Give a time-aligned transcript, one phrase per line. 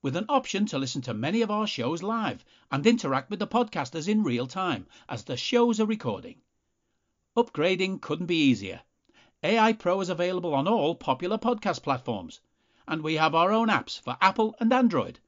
[0.00, 3.46] with an option to listen to many of our shows live and interact with the
[3.46, 6.36] podcasters in real time as the shows are recording.
[7.36, 8.80] Upgrading couldn't be easier.
[9.42, 12.40] AI Pro is available on all popular podcast platforms,
[12.86, 15.18] and we have our own apps for Apple and Android.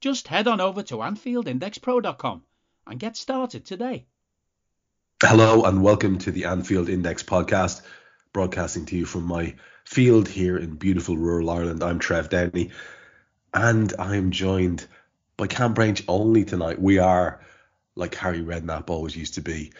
[0.00, 2.42] Just head on over to AnfieldIndexPro.com
[2.86, 4.06] and get started today.
[5.22, 7.82] Hello and welcome to the Anfield Index podcast,
[8.32, 11.82] broadcasting to you from my field here in beautiful rural Ireland.
[11.82, 12.70] I'm Trev Downey
[13.60, 14.86] and I'm joined
[15.36, 16.80] by Kam Brainch only tonight.
[16.80, 17.44] We are,
[17.96, 19.72] like Harry Redknapp always used to be,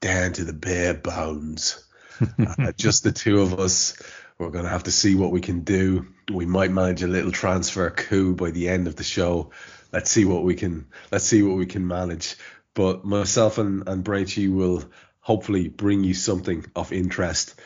[0.00, 1.86] down to the bare bones.
[2.38, 4.00] uh, just the two of us.
[4.36, 6.08] We're going to have to see what we can do.
[6.32, 9.52] We might manage a little transfer coup by the end of the show.
[9.92, 10.88] Let's see what we can.
[11.12, 12.36] Let's see what we can manage.
[12.74, 14.84] But myself and and Branchy will
[15.20, 17.60] hopefully bring you something of interest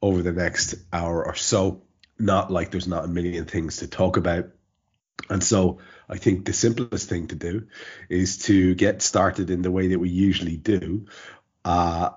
[0.00, 1.82] over the next hour or so.
[2.20, 4.50] Not like there's not a million things to talk about
[5.30, 7.66] and so I think the simplest thing to do
[8.08, 11.06] is to get started in the way that we usually do.
[11.64, 12.10] Uh,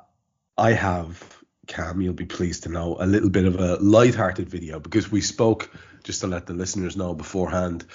[0.57, 4.79] I have, Kam, you'll be pleased to know, a little bit of a light-hearted video
[4.79, 5.69] because we spoke,
[6.03, 7.85] just to let the listeners know beforehand,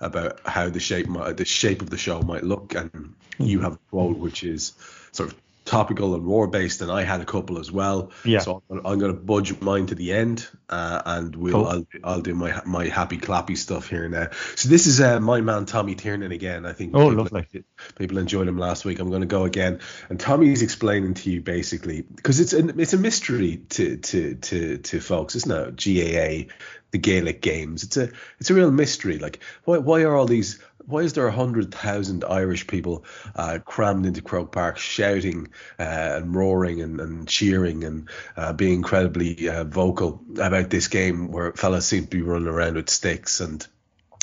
[0.00, 3.78] about how the shape the shape of the show might look, and you have a
[3.90, 4.72] quote which is
[5.12, 8.12] sort of topical and war based, and I had a couple as well.
[8.24, 8.40] Yeah.
[8.40, 11.66] So I'm, going to budge mine to the end, uh, and we'll cool.
[11.66, 14.28] I'll, I'll do my my happy clappy stuff here now.
[14.56, 16.66] So this is uh, my man Tommy Tiernan again.
[16.66, 16.92] I think.
[16.94, 17.64] Oh, people, lovely.
[17.96, 18.98] People enjoyed him last week.
[18.98, 22.92] I'm going to go again, and Tommy's explaining to you basically because it's a it's
[22.92, 25.76] a mystery to to to to folks, isn't it?
[25.76, 26.52] GAA,
[26.90, 27.82] the Gaelic games.
[27.82, 29.18] It's a it's a real mystery.
[29.18, 33.58] Like why why are all these why is there a hundred thousand Irish people uh,
[33.64, 35.82] crammed into Croke Park shouting uh,
[36.16, 41.52] and roaring and, and cheering and uh, being incredibly uh, vocal about this game where
[41.52, 43.66] fellas seem to be running around with sticks and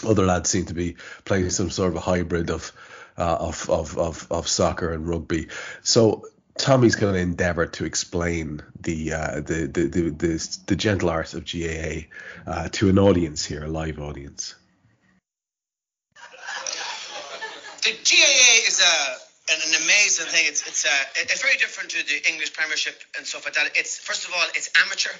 [0.05, 0.95] other lads seem to be
[1.25, 2.71] playing some sort of a hybrid of
[3.17, 5.47] uh, of, of, of, of soccer and rugby.
[5.83, 6.25] So
[6.57, 11.33] Tommy's going to endeavour to explain the, uh, the, the, the, the the gentle art
[11.33, 12.07] of GAA
[12.47, 14.55] uh, to an audience here, a live audience.
[17.83, 19.15] the GAA is a
[19.55, 20.45] an, amazing thing.
[20.47, 23.71] It's it's uh, it's very different to the English Premiership and stuff like that.
[23.75, 25.15] It's first of all, it's amateur.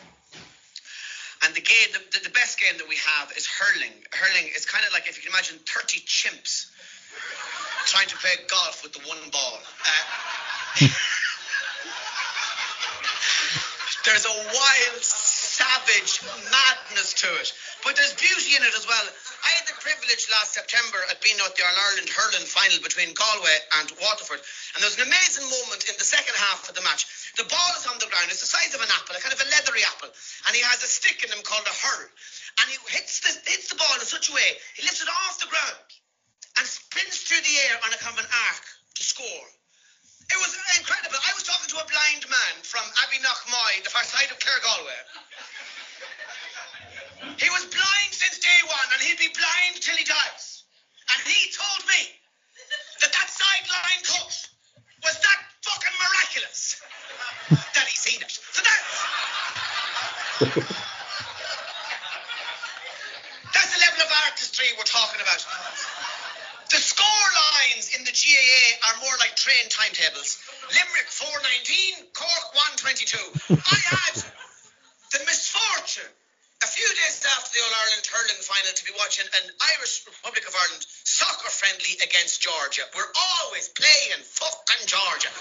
[1.44, 3.96] And the game, the, the best game that we have is hurling.
[4.12, 6.68] Hurling is kind of like if you can imagine 30 chimps
[7.88, 9.58] trying to play golf with the one ball.
[9.58, 10.86] Uh,
[14.06, 16.22] there's a wild, savage
[16.52, 17.54] madness to it,
[17.84, 19.08] but there's beauty in it as well.
[19.44, 23.14] I had the privilege last September at being at the All Ireland hurling final between
[23.14, 24.42] Galway and Waterford,
[24.74, 27.06] and there was an amazing moment in the second half of the match.
[27.38, 29.42] The ball is on the ground; it's the size of an apple, a kind of
[29.42, 30.14] a leathery apple,
[30.46, 32.10] and he has a stick in him called a hurl,
[32.62, 35.40] and he hits the hits the ball in such a way he lifts it off
[35.40, 35.90] the ground
[36.58, 38.66] and spins through the air on a kind of an arc
[38.96, 39.48] to score.
[40.32, 41.18] It was incredible.
[41.18, 45.02] I was talking to a blind man from Abbeyknockmoy, the far side of Claregalway.
[47.38, 50.66] He was blind day one, and he'll be blind till he dies.
[51.14, 52.02] And he told me
[53.02, 54.50] that that sideline coach
[55.06, 56.82] was that fucking miraculous
[57.78, 58.32] that he seen it.
[58.32, 58.90] So that's
[63.54, 65.46] that's the level of artistry we're talking about.
[66.72, 70.40] The score lines in the GAA are more like train timetables.
[70.72, 72.48] Limerick 419, Cork
[72.80, 73.60] 122.
[73.60, 74.16] I had
[75.12, 76.10] the misfortune
[76.64, 78.04] a few days after the All Ireland
[78.70, 79.46] to be watching an
[79.78, 82.86] Irish Republic of Ireland soccer friendly against Georgia.
[82.94, 85.32] We're always playing fucking Georgia.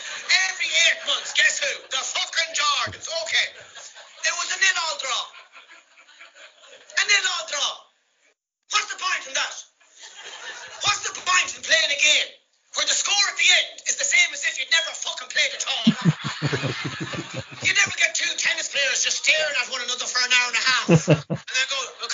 [0.48, 1.72] Every eight months, guess who?
[1.92, 3.04] The fucking Georgians.
[3.04, 3.48] Okay.
[4.24, 5.22] It was a nil all draw.
[6.96, 7.70] A nil all draw.
[8.72, 9.54] What's the point in that?
[10.86, 12.30] What's the point in playing a game
[12.78, 15.52] where the score at the end is the same as if you'd never fucking played
[15.56, 15.84] at all?
[17.66, 20.58] you never get two tennis players just staring at one another for an hour and
[20.58, 20.88] a half
[21.28, 22.12] and then go, we'll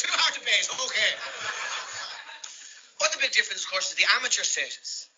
[0.00, 0.66] too hard to beat.
[0.72, 1.12] Okay.
[2.98, 5.08] What the big difference, of course, is the amateur status.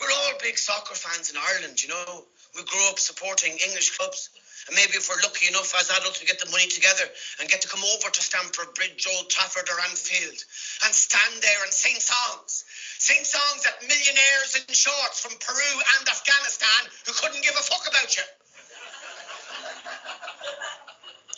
[0.00, 2.24] We're all big soccer fans in Ireland, you know.
[2.56, 4.30] We grew up supporting English clubs.
[4.68, 7.02] And maybe if we're lucky enough as adults, we get the money together
[7.40, 10.38] and get to come over to Stamford Bridge, Old Trafford, or Anfield
[10.86, 12.64] and stand there and sing songs.
[12.98, 17.88] Sing songs at millionaires in shorts from Peru and Afghanistan who couldn't give a fuck
[17.90, 18.22] about you.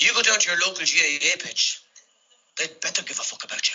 [0.00, 1.80] You go down to your local GAA pitch,
[2.58, 3.74] they'd better give a fuck about you.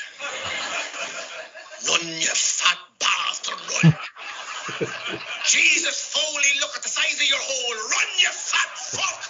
[1.87, 3.93] Run, you fat bastard, run.
[5.45, 7.75] Jesus Foley, look at the size of your hole.
[7.75, 9.21] Run, you fat fuck.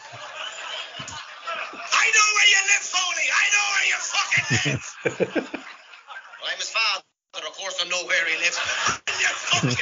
[1.74, 3.28] I know where you live, Foley.
[3.30, 4.86] I know where you fucking live.
[5.54, 7.04] well, I'm his father,
[7.48, 8.58] of course I know where he lives.
[8.88, 9.78] Run, you fuck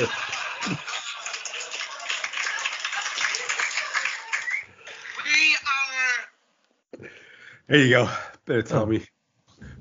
[0.00, 0.06] you.
[7.72, 8.10] There you go.
[8.48, 9.04] Of Tommy.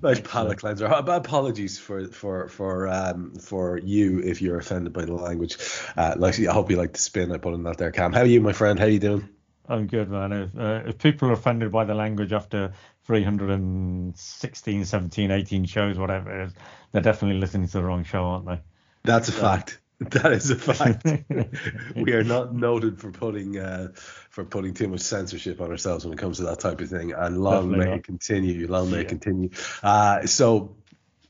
[0.02, 0.86] Nice palate cleanser.
[0.86, 5.58] Apologies for for for um for you if you're offended by the language.
[5.98, 8.14] Uh, like I hope you like the spin I put in that there, Kam.
[8.14, 8.78] How are you, my friend?
[8.78, 9.30] How are you doing?
[9.68, 10.32] I'm good, man.
[10.34, 12.74] If, uh, if people are offended by the language after
[13.06, 16.54] 316, 17, 18 shows, whatever it is,
[16.92, 18.60] they're definitely listening to the wrong show, aren't they?
[19.04, 19.80] That's a fact.
[20.10, 21.06] That is a fact.
[21.96, 26.14] we are not noted for putting uh, for putting too much censorship on ourselves when
[26.14, 27.12] it comes to that type of thing.
[27.12, 28.00] And long Definitely may not.
[28.00, 28.68] it continue.
[28.68, 29.52] Long may it continue.
[29.84, 30.76] Uh, so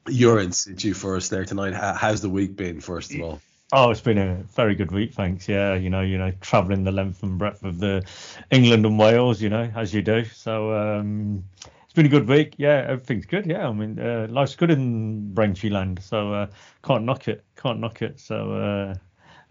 [0.08, 1.74] you're in situ for us there tonight.
[1.74, 3.42] How, how's the week been, first of all?
[3.74, 5.50] Oh, it's been a very good week, thanks.
[5.50, 8.06] Yeah, you know, you know, travelling the length and breadth of the
[8.52, 10.24] England and Wales, you know, as you do.
[10.26, 11.44] So um,
[11.92, 12.56] it's been a good week.
[12.56, 13.46] Yeah, everything's good.
[13.46, 16.48] Yeah, I mean, uh, life's good in Braintree land, so uh,
[16.82, 17.44] can't knock it.
[17.58, 18.18] Can't knock it.
[18.18, 18.96] So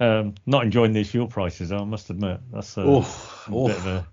[0.01, 2.41] uh, um, not enjoying these fuel prices, I must admit.
[2.51, 3.05] That's a, Oh,
[3.47, 4.07] a bit of a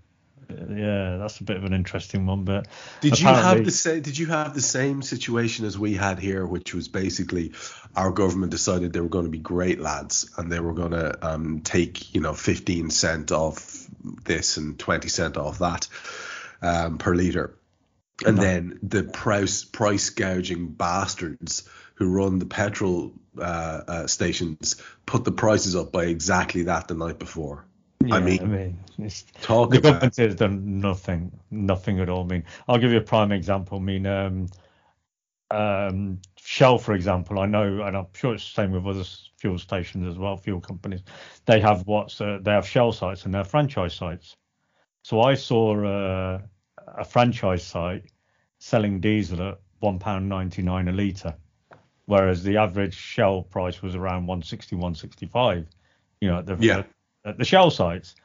[0.50, 2.44] yeah, that's a bit of an interesting one.
[2.44, 2.68] But
[3.00, 4.02] Did you have the same?
[4.02, 7.52] Did you have the same situation as we had here, which was basically
[7.96, 11.26] our government decided they were going to be great lads and they were going to
[11.26, 13.86] um, take you know 15 cent off
[14.24, 15.88] this and 20 cent off that
[16.62, 17.57] um, per liter,
[18.26, 24.76] and then the price price gouging bastards who run the petrol uh, uh, stations
[25.06, 27.64] put the prices up by exactly that the night before.
[28.04, 32.08] Yeah, I mean, I mean, it's, talk the about government has done nothing, nothing at
[32.08, 32.22] all.
[32.22, 33.78] I mean, I'll give you a prime example.
[33.78, 34.46] I mean, um,
[35.50, 39.04] um, Shell, for example, I know, and I'm sure it's the same with other
[39.38, 41.02] fuel stations as well, fuel companies.
[41.46, 44.36] They have what's uh, they have Shell sites and they're franchise sites.
[45.02, 46.40] So I saw uh,
[46.96, 48.04] a franchise site
[48.58, 51.34] selling diesel at one pound ninety nine a litre,
[52.06, 55.66] whereas the average Shell price was around 160, 165.
[56.20, 56.82] You know, at the Yeah.
[57.24, 58.16] at the Shell sites,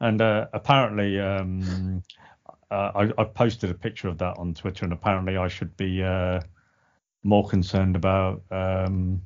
[0.00, 2.02] and uh, apparently um,
[2.70, 6.02] uh, I, I posted a picture of that on Twitter, and apparently I should be
[6.02, 6.40] uh,
[7.22, 9.20] more concerned about um,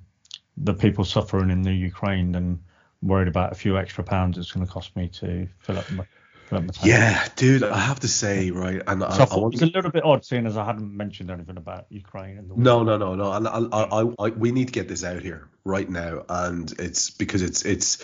[0.57, 2.61] the people suffering in the Ukraine than
[3.03, 6.05] worried about a few extra pounds it's going to cost me to fill up my,
[6.47, 6.87] fill up my tank.
[6.87, 7.63] yeah, dude.
[7.63, 10.05] I have to say, right, and So I I want it was a little bit
[10.05, 13.33] odd seeing as I hadn't mentioned anything about Ukraine and the No, no, no, no.
[13.33, 16.73] And I, I, I, I, we need to get this out here right now, and
[16.79, 18.03] it's because it's it's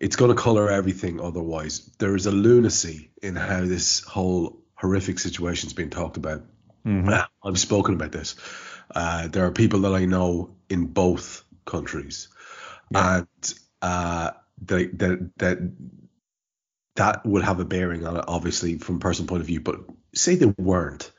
[0.00, 1.20] it's going to color everything.
[1.20, 6.42] Otherwise, there is a lunacy in how this whole horrific situation is being talked about.
[6.84, 8.34] Uh, I've spoken about this.
[8.92, 12.28] Uh, there are people that I know in both countries,
[12.92, 13.26] and
[13.80, 15.58] uh, they, that that
[16.96, 19.60] that would have a bearing on it, obviously, from a personal point of view.
[19.60, 19.80] But
[20.14, 21.10] say they weren't.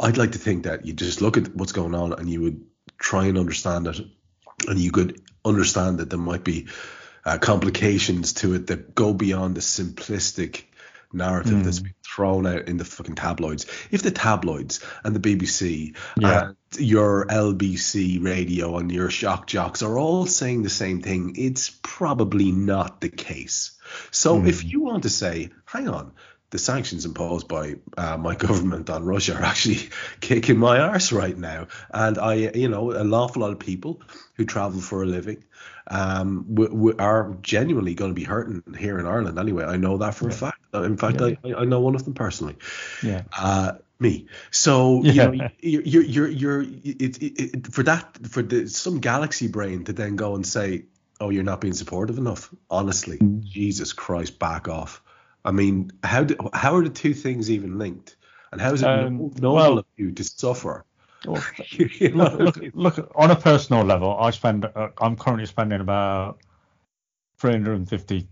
[0.00, 2.64] I'd like to think that you just look at what's going on and you would
[2.98, 4.00] try and understand it
[4.66, 6.68] and you could understand that there might be
[7.24, 10.64] uh, complications to it that go beyond the simplistic
[11.12, 11.64] narrative mm.
[11.64, 13.66] that's been thrown out in the fucking tabloids.
[13.90, 16.48] If the tabloids and the BBC yeah.
[16.48, 21.70] and your LBC radio and your shock jocks are all saying the same thing, it's
[21.82, 23.77] probably not the case.
[24.10, 24.48] So mm.
[24.48, 26.12] if you want to say, hang on,
[26.50, 29.90] the sanctions imposed by uh, my government on Russia are actually
[30.20, 31.68] kicking my arse right now.
[31.92, 34.00] And I, you know, an awful lot of people
[34.34, 35.44] who travel for a living
[35.90, 39.64] um, we, we are genuinely going to be hurting here in Ireland anyway.
[39.64, 40.34] I know that for yeah.
[40.34, 40.58] a fact.
[40.74, 41.34] In fact, yeah.
[41.44, 42.56] I, I know one of them personally.
[43.02, 43.22] Yeah.
[43.36, 44.28] Uh, me.
[44.50, 45.26] So you yeah.
[45.26, 49.92] know, you're you're you're it, it, it, for that for the some galaxy brain to
[49.92, 50.84] then go and say,
[51.20, 52.52] oh, you're not being supportive enough.
[52.70, 53.42] Honestly, mm.
[53.42, 55.02] Jesus Christ, back off.
[55.44, 58.16] I mean, how do, how are the two things even linked?
[58.50, 60.84] And how is it um, noble well, of you to suffer
[61.24, 62.24] you know?
[62.38, 64.64] look, look, look, on a personal level, I spend.
[64.64, 66.38] Uh, I'm currently spending about
[67.38, 68.28] 350,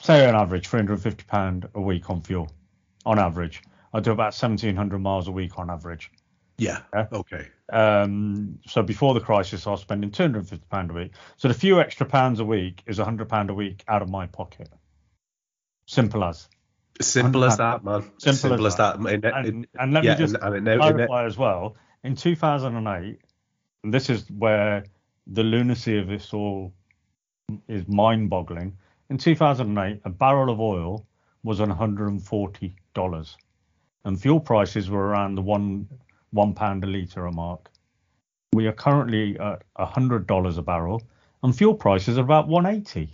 [0.00, 2.50] say on average, 350 pound a week on fuel.
[3.06, 6.10] On average, I do about 1700 miles a week on average.
[6.56, 6.80] Yeah.
[6.92, 7.06] yeah?
[7.12, 7.48] Okay.
[7.72, 11.12] Um, so before the crisis, I was spending 250 pound a week.
[11.36, 14.26] So the few extra pounds a week is 100 pound a week out of my
[14.26, 14.68] pocket.
[15.86, 16.48] Simple as.
[17.00, 18.02] Simple as that, man.
[18.18, 19.02] Simple, Simple as, that.
[19.02, 19.46] that.
[19.46, 23.18] And, and, let yeah, me just and, and clarify as well in 2008,
[23.82, 24.84] this is where
[25.26, 26.72] the lunacy of this all
[27.66, 28.76] is mind boggling.
[29.10, 31.06] In 2008, a barrel of oil
[31.42, 33.36] was $140,
[34.04, 35.88] and fuel prices were around the one
[36.34, 37.70] one pound a litre a mark.
[38.52, 41.02] We are currently at $100 a barrel,
[41.42, 43.10] and fuel prices are about 180.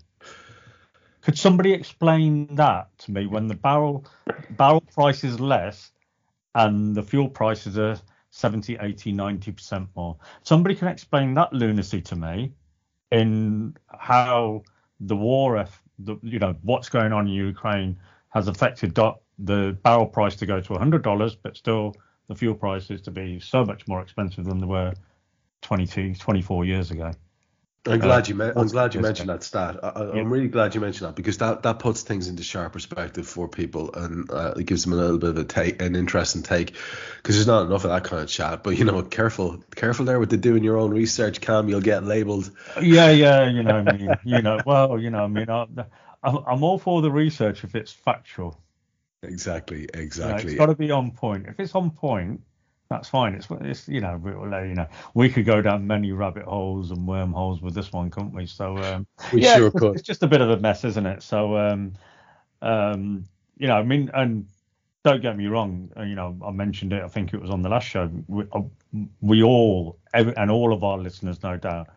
[1.22, 4.06] Could somebody explain that to me when the barrel
[4.50, 5.92] barrel price is less
[6.54, 7.96] and the fuel prices are
[8.30, 10.16] 70, 80, 90% more.
[10.42, 12.52] Somebody can explain that lunacy to me
[13.10, 14.62] in how
[15.00, 15.66] the war,
[15.98, 17.98] the, you know, what's going on in Ukraine
[18.30, 18.94] has affected
[19.38, 21.94] the barrel price to go to $100, but still
[22.30, 24.94] the fuel prices to be so much more expensive than they were
[25.62, 27.10] 22, 24 years ago.
[27.88, 29.78] I'm glad you me- I'm glad you mentioned that stat.
[29.82, 33.26] I, am really glad you mentioned that because that, that puts things into sharp perspective
[33.26, 36.42] for people and uh, it gives them a little bit of a take, an interesting
[36.42, 36.76] take,
[37.16, 38.62] because there's not enough of that kind of chat.
[38.62, 41.68] But you know, careful, careful there with the doing your own research, Kam.
[41.68, 42.50] You'll get labelled.
[42.80, 45.78] Yeah, yeah, you know, I mean, you know, well, you know, I mean, I'm,
[46.22, 48.62] I'm all for the research if it's factual.
[49.22, 50.38] Exactly, exactly.
[50.38, 51.46] You know, it's got to be on point.
[51.46, 52.40] If it's on point,
[52.88, 53.34] that's fine.
[53.34, 57.62] It's, it's you know, you know, we could go down many rabbit holes and wormholes
[57.62, 58.46] with this one, couldn't we?
[58.46, 59.94] So um, we yeah, sure could.
[59.94, 61.22] It's just a bit of a mess, isn't it?
[61.22, 61.92] So um,
[62.62, 64.46] um, you know, I mean, and
[65.04, 67.02] don't get me wrong, uh, you know, I mentioned it.
[67.02, 68.10] I think it was on the last show.
[68.26, 68.62] We, uh,
[69.20, 71.88] we all, every, and all of our listeners, no doubt,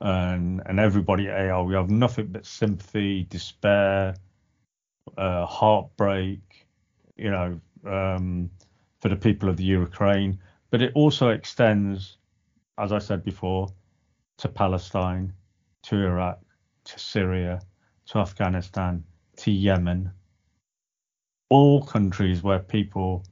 [0.00, 4.14] and and everybody at AI, we have nothing but sympathy, despair,
[5.16, 6.66] uh, heartbreak,
[7.16, 7.60] you know.
[7.84, 8.50] Um,
[9.02, 10.38] for the people of the Ukraine,
[10.70, 12.18] but it also extends,
[12.78, 13.68] as I said before,
[14.38, 15.32] to Palestine,
[15.82, 16.38] to Iraq,
[16.84, 17.60] to Syria,
[18.06, 19.02] to Afghanistan,
[19.38, 20.12] to Yemen,
[21.50, 23.24] all countries where people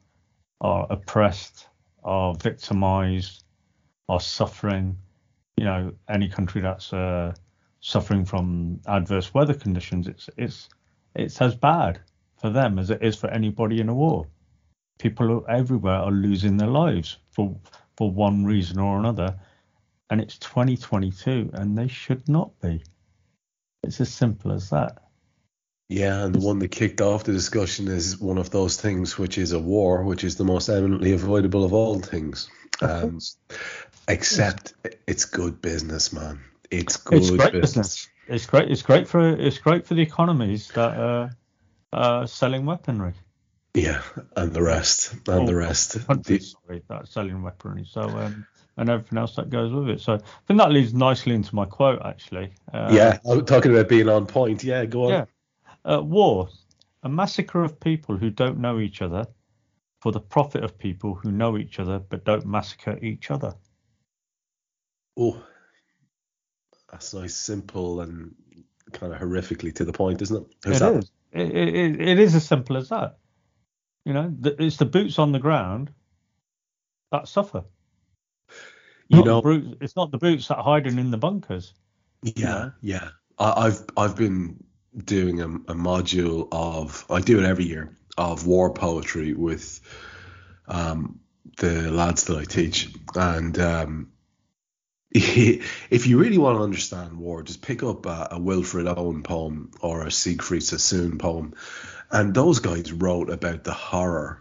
[0.61, 1.69] are oppressed,
[2.03, 3.45] are victimized,
[4.09, 4.99] are suffering.
[5.57, 7.33] You know, any country that's uh,
[7.81, 10.69] suffering from adverse weather conditions, it's it's
[11.15, 12.01] it's as bad
[12.41, 14.27] for them as it is for anybody in a war
[15.01, 17.57] people everywhere are losing their lives for
[17.97, 19.39] for one reason or another,
[20.09, 22.83] and it's 2022, and they should not be.
[23.83, 25.03] It's as simple as that.
[25.89, 29.39] Yeah, and the one that kicked off the discussion is one of those things, which
[29.39, 32.49] is a war, which is the most eminently avoidable of all things.
[32.81, 33.19] Um,
[34.09, 34.73] except
[35.07, 36.41] it's good business, man.
[36.71, 37.53] It's good it's business.
[37.53, 38.09] business.
[38.31, 38.71] It's great.
[38.71, 41.31] It's great for it's great for the economies that are
[41.93, 43.15] uh, selling weaponry.
[43.75, 44.03] Yeah,
[44.37, 46.07] and the rest, and oh, the rest.
[46.07, 47.85] Countries, sorry, that selling weaponry.
[47.85, 48.47] So, um,
[48.77, 50.01] and everything else that goes with it.
[50.01, 52.53] So, I think that leads nicely into my quote, actually.
[52.73, 54.65] Uh, yeah, I'm talking about being on point.
[54.65, 55.11] Yeah, go on.
[55.11, 55.25] Yeah,
[55.85, 56.49] uh, war,
[57.05, 59.27] a massacre of people who don't know each other,
[60.01, 63.55] for the profit of people who know each other but don't massacre each other.
[65.17, 65.43] Oh,
[66.91, 68.35] that's nice, simple, and
[68.93, 70.55] kind of horrifically to the point, isn't it?
[70.65, 71.13] How's it is.
[71.33, 73.19] It, it, it is as simple as that.
[74.05, 75.91] You know, the, it's the boots on the ground
[77.13, 77.65] that suffer.
[79.09, 81.75] You not know, brutes, it's not the boots that are hiding in the bunkers.
[82.23, 82.73] Yeah, you know?
[82.81, 83.09] yeah.
[83.39, 84.63] I, have I've been
[84.97, 89.81] doing a, a, module of I do it every year of war poetry with
[90.69, 91.21] um,
[91.57, 94.13] the lads that I teach, and um,
[95.13, 99.73] if you really want to understand war, just pick up a, a Wilfred Owen poem
[99.81, 101.55] or a Siegfried Sassoon poem,
[102.13, 104.41] and those guys wrote about the horror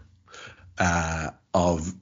[0.78, 1.92] uh, of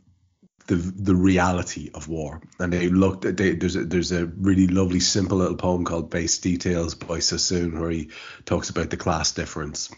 [0.66, 2.42] the the reality of war.
[2.58, 6.10] And they looked at they, there's a, there's a really lovely simple little poem called
[6.10, 8.10] Base Details by Sassoon where he
[8.44, 9.90] talks about the class difference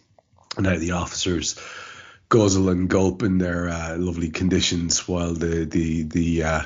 [0.57, 1.61] and how the officers
[2.29, 6.63] guzzle and gulp in their uh, lovely conditions while the the the uh,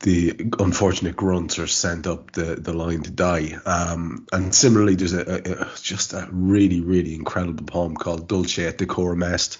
[0.00, 3.58] the unfortunate grunts are sent up the, the line to die.
[3.64, 8.58] Um, and similarly, there's a, a, a, just a really, really incredible poem called Dulce
[8.58, 9.58] et Decorum Est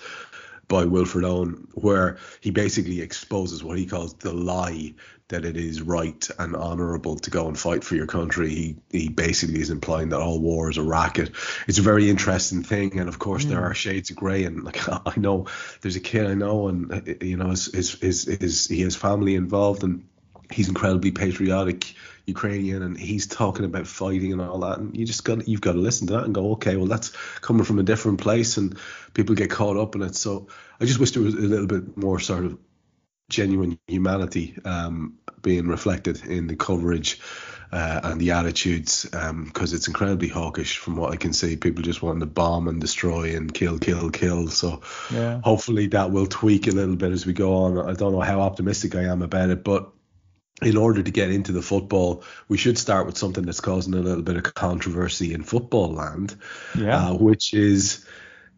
[0.68, 4.94] by Wilfred Owen, where he basically exposes what he calls the lie
[5.28, 8.50] that it is right and honourable to go and fight for your country.
[8.50, 11.32] He, he basically is implying that all war is a racket.
[11.66, 13.48] It's a very interesting thing, and of course mm.
[13.48, 14.44] there are shades of grey.
[14.44, 15.46] And like I know
[15.80, 19.34] there's a kid I know, and you know his his his, his he has family
[19.34, 20.06] involved and
[20.50, 21.94] he's incredibly patriotic
[22.26, 25.72] Ukrainian and he's talking about fighting and all that and you just got you've got
[25.72, 27.10] to listen to that and go okay well that's
[27.40, 28.78] coming from a different place and
[29.14, 30.48] people get caught up in it so
[30.80, 32.58] I just wish there was a little bit more sort of
[33.28, 37.20] genuine humanity um, being reflected in the coverage
[37.72, 41.56] uh, and the attitudes because um, it's incredibly hawkish from what I can see.
[41.56, 44.48] People just want to bomb and destroy and kill, kill, kill.
[44.48, 45.40] So yeah.
[45.42, 47.78] hopefully that will tweak a little bit as we go on.
[47.78, 49.90] I don't know how optimistic I am about it, but
[50.62, 54.00] in order to get into the football, we should start with something that's causing a
[54.00, 56.34] little bit of controversy in football land,
[56.78, 57.08] yeah.
[57.08, 58.06] uh, which is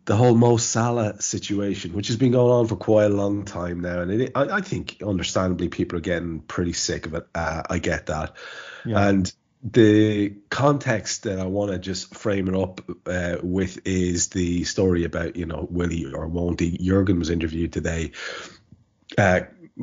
[0.04, 3.80] the whole Mo Salah situation, which has been going on for quite a long time
[3.80, 7.26] now, and it, I, I, think understandably people are getting pretty sick of it.
[7.34, 8.34] Uh, I get that,
[8.86, 9.06] yeah.
[9.06, 9.30] and
[9.62, 15.04] the context that I want to just frame it up uh, with is the story
[15.04, 16.78] about you know will he or won't he?
[16.78, 18.12] Jurgen was interviewed today.
[19.16, 19.40] Uh,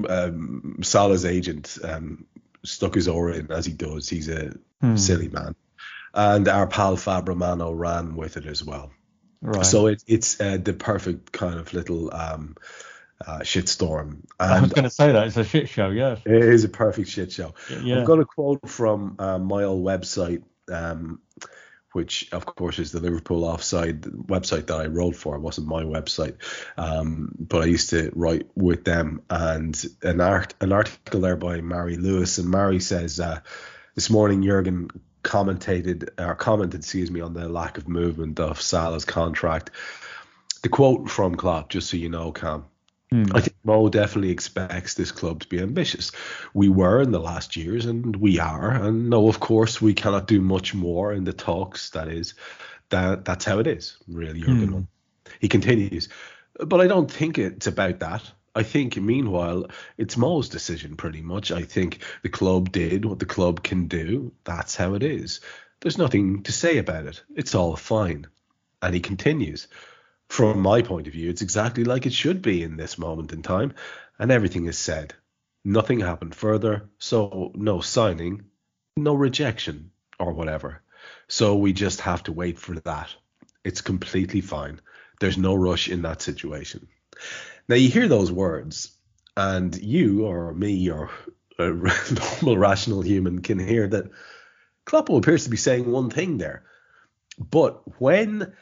[0.08, 2.26] um, Salah's agent um,
[2.64, 4.10] stuck his oar in as he does.
[4.10, 4.96] He's a hmm.
[4.96, 5.56] silly man,
[6.14, 8.92] and our pal Fabrizio Romano ran with it as well.
[9.42, 9.66] Right.
[9.66, 12.56] So it, it's uh, the perfect kind of little um,
[13.26, 14.24] uh, shitstorm.
[14.40, 15.90] And I was going to say that it's a shit show.
[15.90, 17.54] Yes, it is a perfect shit show.
[17.84, 18.00] Yeah.
[18.00, 20.44] I've got a quote from uh, my old website.
[20.72, 21.22] Um,
[21.96, 25.36] which of course is the Liverpool Offside website that I wrote for.
[25.36, 26.36] It wasn't my website,
[26.78, 29.22] um, but I used to write with them.
[29.30, 33.40] And an art an article there by Mary Lewis, and Mary says uh,
[33.96, 34.90] this morning Jurgen
[35.24, 39.72] commented or commented, excuse me, on the lack of movement of Salah's contract.
[40.64, 42.66] The quote from Klopp, just so you know, Kam.
[43.14, 43.36] Mm.
[43.36, 46.12] I think Mo definitely expects this club to be ambitious.
[46.54, 48.72] We were in the last years, and we are.
[48.72, 51.92] And no, of course, we cannot do much more in the talks.
[51.92, 52.34] That is,
[52.90, 54.42] that that's how it is, really.
[54.42, 54.88] Mm.
[55.40, 56.10] He continues,
[56.60, 58.24] but I don't think it's about that.
[58.56, 59.66] I think, meanwhile,
[59.98, 61.52] it's Mo's decision pretty much.
[61.52, 64.32] I think the club did what the club can do.
[64.46, 65.42] That's how it is.
[65.82, 67.22] There's nothing to say about it.
[67.36, 68.28] It's all fine.
[68.82, 69.68] And he continues
[70.30, 73.42] from my point of view, it's exactly like it should be in this moment in
[73.42, 73.74] time,
[74.20, 75.14] and everything is said.
[75.64, 78.46] Nothing happened further, so no signing,
[78.98, 80.82] no rejection, or whatever.
[81.28, 83.14] So we just have to wait for that.
[83.64, 84.80] It's completely fine.
[85.20, 86.88] There's no rush in that situation.
[87.68, 88.96] Now you hear those words,
[89.36, 91.10] and you or me or
[91.60, 91.74] uh, a
[92.44, 94.12] normal rational human can hear that
[94.86, 96.64] Klopp appears to be saying one thing there.
[97.40, 98.54] But when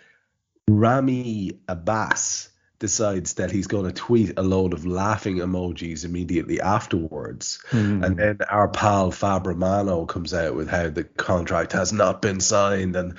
[0.67, 2.49] Ramy Abbas
[2.79, 7.63] decides that he's going to tweet a load of laughing emojis immediately afterwards.
[7.69, 8.05] Mm.
[8.05, 12.41] And then our pal Fab Romano comes out with how the contract has not been
[12.41, 13.17] signed and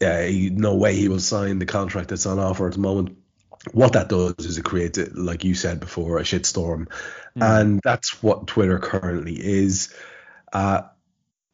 [0.00, 3.18] uh, he, no way he will sign the contract that's on offer at the moment.
[3.72, 6.88] What that does is it creates, like you said before, a shitstorm.
[7.36, 7.60] Mm.
[7.60, 9.92] And that's what Twitter currently is.
[10.52, 10.82] Uh,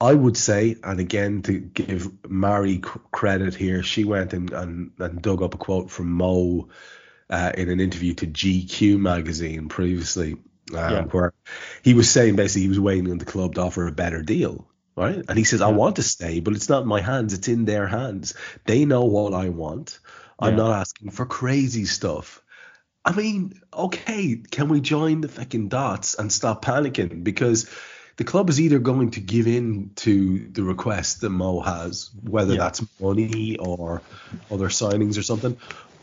[0.01, 2.81] I would say, and again to give Mary
[3.13, 6.69] credit here, she went and, and, and dug up a quote from Mo
[7.29, 10.39] uh, in an interview to GQ magazine previously,
[10.73, 11.03] uh, yeah.
[11.05, 11.35] where
[11.83, 14.67] he was saying basically he was waiting on the club to offer a better deal,
[14.97, 15.23] right?
[15.29, 15.67] And he says, yeah.
[15.67, 18.33] I want to stay, but it's not in my hands, it's in their hands.
[18.65, 19.99] They know what I want.
[20.39, 20.65] I'm yeah.
[20.65, 22.43] not asking for crazy stuff.
[23.05, 27.23] I mean, okay, can we join the fucking dots and stop panicking?
[27.23, 27.69] Because
[28.21, 32.53] the club is either going to give in to the request that Mo has, whether
[32.53, 32.59] yeah.
[32.59, 34.03] that's money or
[34.51, 35.57] other signings or something,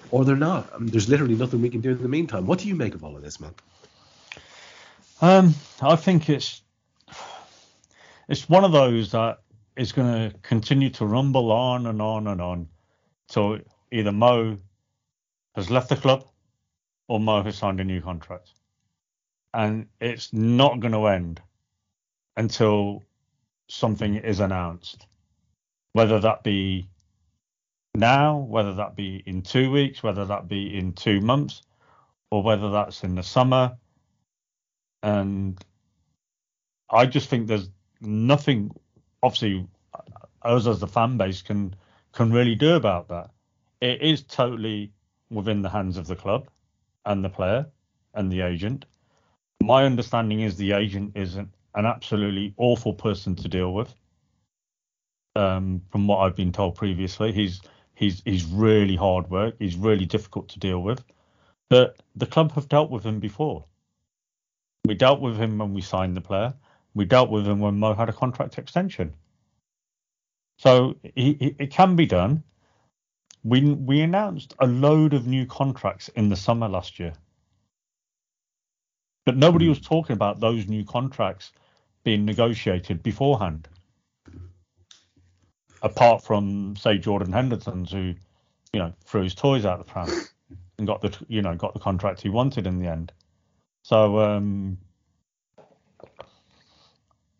[0.09, 0.67] or they're not.
[0.73, 2.47] I mean, there's literally nothing we can do in the meantime.
[2.47, 3.53] What do you make of all of this, man?
[5.21, 6.63] Um, I think it's
[8.27, 9.41] it's one of those that
[9.75, 12.67] is going to continue to rumble on and on and on.
[13.29, 13.59] So
[13.91, 14.57] either Mo
[15.53, 16.25] has left the club
[17.07, 18.49] or Mo has signed a new contract.
[19.53, 21.41] And it's not going to end
[22.37, 23.03] until
[23.67, 25.07] something is announced,
[25.93, 26.87] whether that be
[27.95, 31.63] now, whether that be in two weeks, whether that be in two months,
[32.29, 33.75] or whether that's in the summer.
[35.03, 35.59] And
[36.89, 37.69] I just think there's
[37.99, 38.71] nothing,
[39.23, 39.67] obviously,
[40.43, 41.75] us as the fan base can
[42.13, 43.31] can really do about that.
[43.81, 44.91] It is totally
[45.29, 46.47] within the hands of the club
[47.05, 47.67] and the player
[48.13, 48.85] and the agent.
[49.61, 51.37] My understanding is the agent is
[51.77, 53.93] an, absolutely awful person to deal with.
[55.35, 57.61] Um, from what I've been told previously, he's
[57.95, 59.55] he's he's really hard work.
[59.59, 61.03] He's really difficult to deal with.
[61.69, 63.65] But the club have dealt with him before.
[64.85, 66.53] We dealt with him when we signed the player.
[66.93, 69.13] We dealt with him when Mo had a contract extension.
[70.57, 72.43] So he, he, it can be done.
[73.43, 77.13] We we announced a load of new contracts in the summer last year,
[79.25, 79.69] but nobody hmm.
[79.69, 81.51] was talking about those new contracts
[82.07, 83.67] being negotiated beforehand.
[85.81, 88.13] Apart from say Jordan Henderson's, who
[88.71, 90.09] you know threw his toys out the pram
[90.77, 93.11] and got the you know got the contract he wanted in the end.
[93.83, 94.77] So um,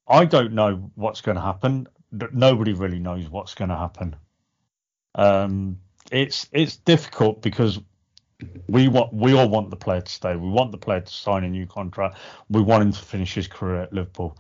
[0.06, 1.88] I don't know what's going to happen.
[2.34, 4.18] Nobody really knows what's going to happen.
[5.16, 5.80] Um,
[6.12, 7.80] it's it's difficult because
[8.68, 10.36] we want we all want the player to stay.
[10.36, 12.18] We want the player to sign a new contract.
[12.50, 14.38] We want him to finish his career at Liverpool.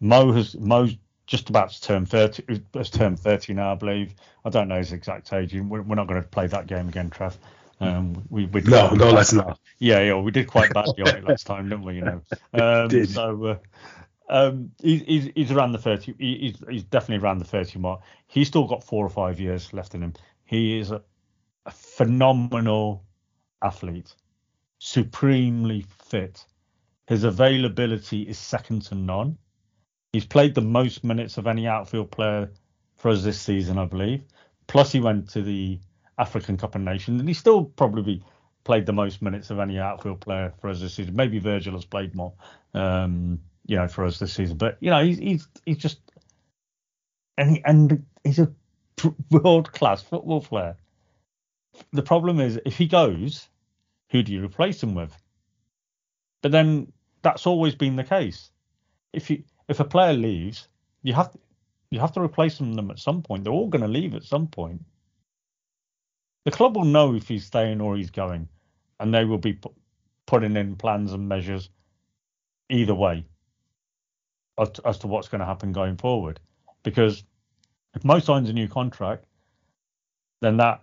[0.00, 2.62] Mo has Mo's just about to turn 30.
[2.74, 4.14] Has turned 30 now, I believe.
[4.44, 5.54] I don't know his exact age.
[5.54, 7.36] We're, we're not going to play that game again, Trev.
[7.80, 9.58] Um, we, we no, no, let's not.
[9.78, 11.96] Yeah, yeah, we did quite badly on it last time, didn't we?
[11.96, 12.22] You know,
[12.54, 13.10] um, did.
[13.10, 13.58] so uh,
[14.28, 16.14] um, he, he's he's around the 30.
[16.18, 18.00] He's he's definitely around the 30 mark.
[18.28, 20.14] He's still got four or five years left in him.
[20.44, 21.02] He is a,
[21.66, 23.04] a phenomenal
[23.62, 24.14] athlete,
[24.78, 26.44] supremely fit.
[27.08, 29.36] His availability is second to none.
[30.16, 32.50] He's played the most minutes of any outfield player
[32.96, 34.24] for us this season, I believe.
[34.66, 35.78] Plus, he went to the
[36.16, 38.22] African Cup of Nations, and he still probably
[38.64, 41.14] played the most minutes of any outfield player for us this season.
[41.14, 42.32] Maybe Virgil has played more,
[42.72, 44.56] um, you know, for us this season.
[44.56, 45.98] But you know, he's he's, he's just
[47.36, 48.50] and he, and he's a
[49.30, 50.78] world class football player.
[51.92, 53.46] The problem is if he goes,
[54.08, 55.14] who do you replace him with?
[56.40, 58.50] But then that's always been the case.
[59.12, 60.68] If you if a player leaves,
[61.02, 61.38] you have to,
[61.90, 63.44] you have to replace them at some point.
[63.44, 64.84] They're all going to leave at some point.
[66.44, 68.48] The club will know if he's staying or he's going,
[69.00, 69.74] and they will be pu-
[70.26, 71.70] putting in plans and measures
[72.70, 73.24] either way
[74.58, 76.40] as to, as to what's going to happen going forward.
[76.82, 77.24] Because
[77.94, 79.24] if Mo signs a new contract,
[80.40, 80.82] then that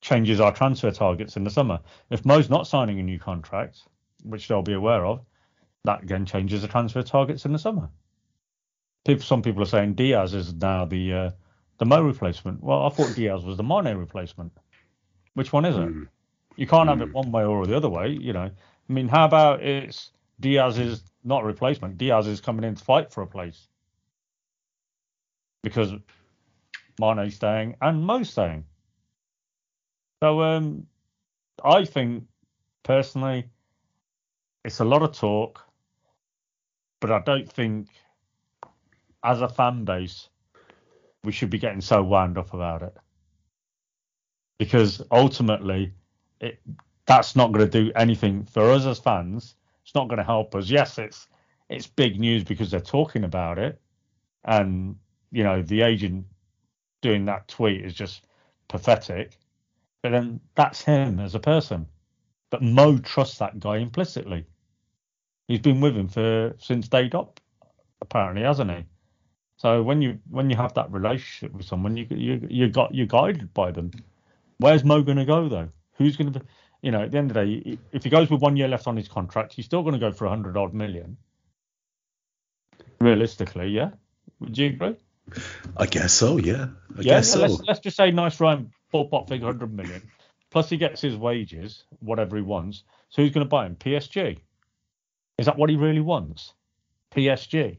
[0.00, 1.80] changes our transfer targets in the summer.
[2.10, 3.82] If Mo's not signing a new contract,
[4.22, 5.24] which they'll be aware of,
[5.84, 7.88] that again changes the transfer targets in the summer.
[9.06, 11.30] People, some people are saying Diaz is now the uh,
[11.78, 12.62] the Mo replacement.
[12.62, 14.52] Well, I thought Diaz was the Mane replacement.
[15.34, 15.80] Which one is it?
[15.80, 16.08] Mm.
[16.56, 16.92] You can't mm.
[16.92, 17.12] have it hmm.
[17.12, 18.08] one way or the other way.
[18.08, 18.50] You know,
[18.88, 21.98] I mean, how about it's Diaz is not a replacement.
[21.98, 23.68] Diaz is coming in to fight for a place
[25.62, 25.92] because
[27.00, 28.64] Mane's staying and Mo's staying.
[30.22, 30.86] So um,
[31.62, 32.24] I think
[32.82, 33.46] personally,
[34.64, 35.63] it's a lot of talk,
[37.04, 37.88] but I don't think
[39.22, 40.30] as a fan base
[41.22, 42.96] we should be getting so wound up about it
[44.58, 45.92] because ultimately
[46.40, 46.58] it
[47.04, 49.54] that's not going to do anything for us as fans.
[49.82, 50.70] It's not going to help us.
[50.70, 51.28] Yes, it's
[51.68, 53.78] it's big news because they're talking about it,
[54.42, 54.96] and
[55.30, 56.24] you know the agent
[57.02, 58.24] doing that tweet is just
[58.68, 59.36] pathetic.
[60.02, 61.84] But then that's him as a person.
[62.48, 64.46] But Mo trusts that guy implicitly.
[65.48, 67.40] He's been with him for since day dot,
[68.00, 68.84] apparently, hasn't he?
[69.56, 73.06] So when you when you have that relationship with someone, you you you got you're
[73.06, 73.90] guided by them.
[74.58, 75.68] Where's Mo going to go though?
[75.94, 76.46] Who's going to be?
[76.82, 78.86] You know, at the end of the day, if he goes with one year left
[78.86, 81.16] on his contract, he's still going to go for a hundred odd million.
[83.00, 83.90] Realistically, yeah.
[84.40, 84.96] Would you agree?
[85.76, 86.36] I guess so.
[86.36, 86.68] Yeah.
[86.96, 87.40] I yeah, guess so.
[87.40, 90.02] Let's, let's just say nice rhyme ballpark figure hundred million.
[90.50, 92.84] Plus he gets his wages, whatever he wants.
[93.08, 93.76] So who's going to buy him?
[93.76, 94.40] PSG.
[95.38, 96.52] Is that what he really wants?
[97.14, 97.78] PSG.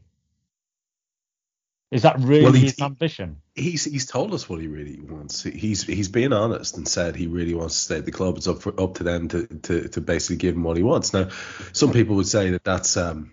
[1.92, 3.40] Is that really well, his ambition?
[3.54, 5.44] He's he's told us what he really wants.
[5.44, 8.36] He's he's been honest and said he really wants to stay at the club.
[8.36, 11.14] It's up for, up to them to, to to basically give him what he wants.
[11.14, 11.28] Now,
[11.72, 13.32] some people would say that that's um,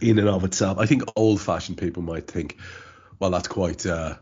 [0.00, 0.78] in and of itself.
[0.78, 2.58] I think old fashioned people might think,
[3.18, 4.16] well, that's quite uh,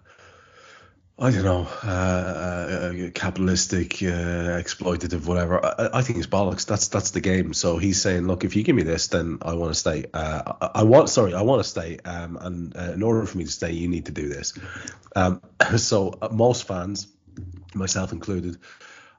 [1.22, 5.62] I don't know, uh, uh, capitalistic, uh, exploitative, whatever.
[5.62, 6.64] I, I, think it's bollocks.
[6.64, 7.52] That's that's the game.
[7.52, 10.06] So he's saying, look, if you give me this, then I want to stay.
[10.14, 11.98] Uh, I, I, want, sorry, I want to stay.
[12.06, 14.54] Um, and uh, in order for me to stay, you need to do this.
[15.14, 15.42] Um,
[15.76, 17.08] so uh, most fans,
[17.74, 18.56] myself included,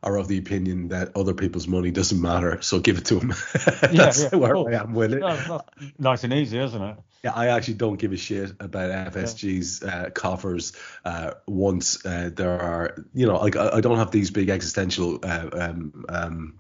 [0.04, 3.30] are of the opinion that other people's money doesn't matter, so give it to them.
[3.82, 5.20] That's yeah, yeah, where I am with it.
[5.20, 5.62] No,
[6.00, 6.98] nice and easy, isn't it?
[7.24, 10.74] Yeah, I actually don't give a shit about FSG's uh, coffers.
[11.06, 15.20] Uh, once uh, there are, you know, like I, I, don't have these big existential
[15.24, 16.56] uh, um, um,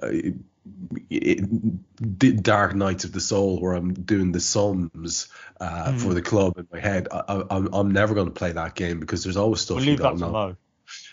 [0.00, 0.10] uh,
[2.42, 5.28] dark nights of the soul where I'm doing the sums
[5.60, 6.00] uh, mm.
[6.00, 7.08] for the club in my head.
[7.10, 10.20] I, am never going to play that game because there's always stuff we'll you don't
[10.20, 10.56] know.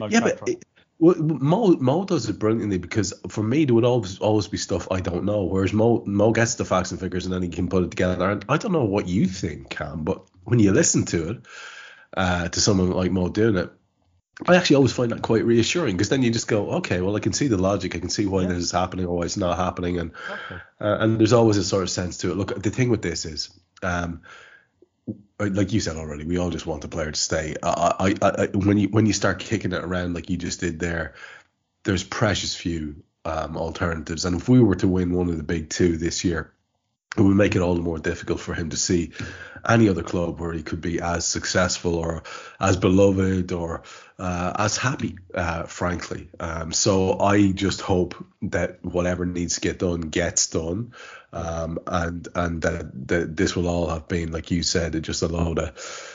[0.09, 0.63] yeah, but it,
[0.97, 4.87] well, Mo, Mo does it brilliantly because for me there would always always be stuff
[4.91, 5.43] I don't know.
[5.43, 8.29] Whereas Mo Mo gets the facts and figures and then he can put it together.
[8.29, 11.37] And I don't know what you think, Kam, but when you listen to it,
[12.15, 13.71] uh, to someone like Mo doing it,
[14.47, 17.19] I actually always find that quite reassuring because then you just go, okay, well I
[17.19, 18.49] can see the logic, I can see why yeah.
[18.49, 20.61] this is happening or why it's not happening, and okay.
[20.79, 22.37] uh, and there's always a sort of sense to it.
[22.37, 23.49] Look, the thing with this is.
[23.83, 24.21] Um,
[25.39, 27.55] like you said already, we all just want the player to stay.
[27.61, 30.79] I, I, I, when you when you start kicking it around like you just did
[30.79, 31.13] there,
[31.83, 34.25] there's precious few um, alternatives.
[34.25, 36.53] And if we were to win one of the big two this year,
[37.17, 39.11] it would make it all the more difficult for him to see
[39.67, 42.23] any other club where he could be as successful or
[42.59, 43.83] as beloved or
[44.19, 46.29] uh, as happy, uh, frankly.
[46.39, 50.93] Um, so I just hope that whatever needs to get done gets done,
[51.33, 55.27] um, and and that, that this will all have been, like you said, just a
[55.27, 56.11] load of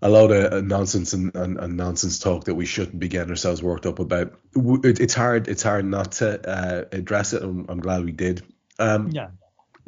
[0.00, 3.62] a lot of nonsense and, and, and, nonsense talk that we shouldn't be getting ourselves
[3.62, 4.32] worked up about.
[4.54, 5.48] It, it's hard.
[5.48, 7.42] It's hard not to uh, address it.
[7.42, 8.44] I'm, I'm, glad we did.
[8.78, 9.30] Um, yeah.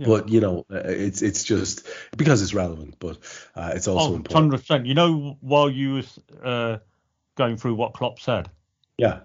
[0.01, 0.07] Yeah.
[0.07, 1.87] But you know, uh, it's it's just
[2.17, 3.19] because it's relevant, but
[3.55, 4.53] uh, it's also oh, important.
[4.53, 4.87] 100%.
[4.87, 6.79] You know, while you was uh,
[7.37, 8.49] going through what Klopp said,
[8.97, 9.21] yeah,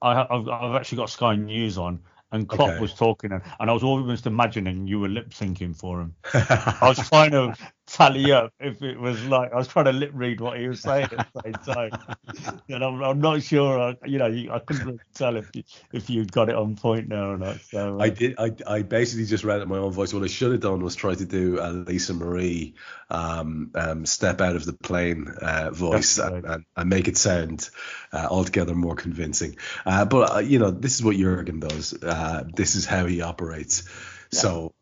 [0.00, 1.98] I, have I've actually got Sky News on,
[2.30, 2.80] and Klopp okay.
[2.80, 6.14] was talking, and, and I was almost imagining you were lip syncing for him.
[6.32, 7.56] I was trying to
[7.94, 10.80] tally up if it was like I was trying to lip read what he was
[10.80, 13.80] saying at the same time, and I'm, I'm not sure.
[13.80, 17.08] I, you know, I couldn't really tell if you, if you got it on point
[17.08, 17.60] now or not.
[17.60, 18.34] So uh, I did.
[18.36, 20.12] I, I basically just read it in my own voice.
[20.12, 22.74] What I should have done was try to do a Lisa Marie
[23.10, 26.32] um, um, step out of the plane uh, voice right.
[26.32, 27.70] and, and, and, make it sound
[28.12, 29.56] uh, altogether more convincing.
[29.86, 31.94] Uh, but uh, you know, this is what Jurgen does.
[32.02, 33.84] Uh, this is how he operates.
[34.32, 34.73] So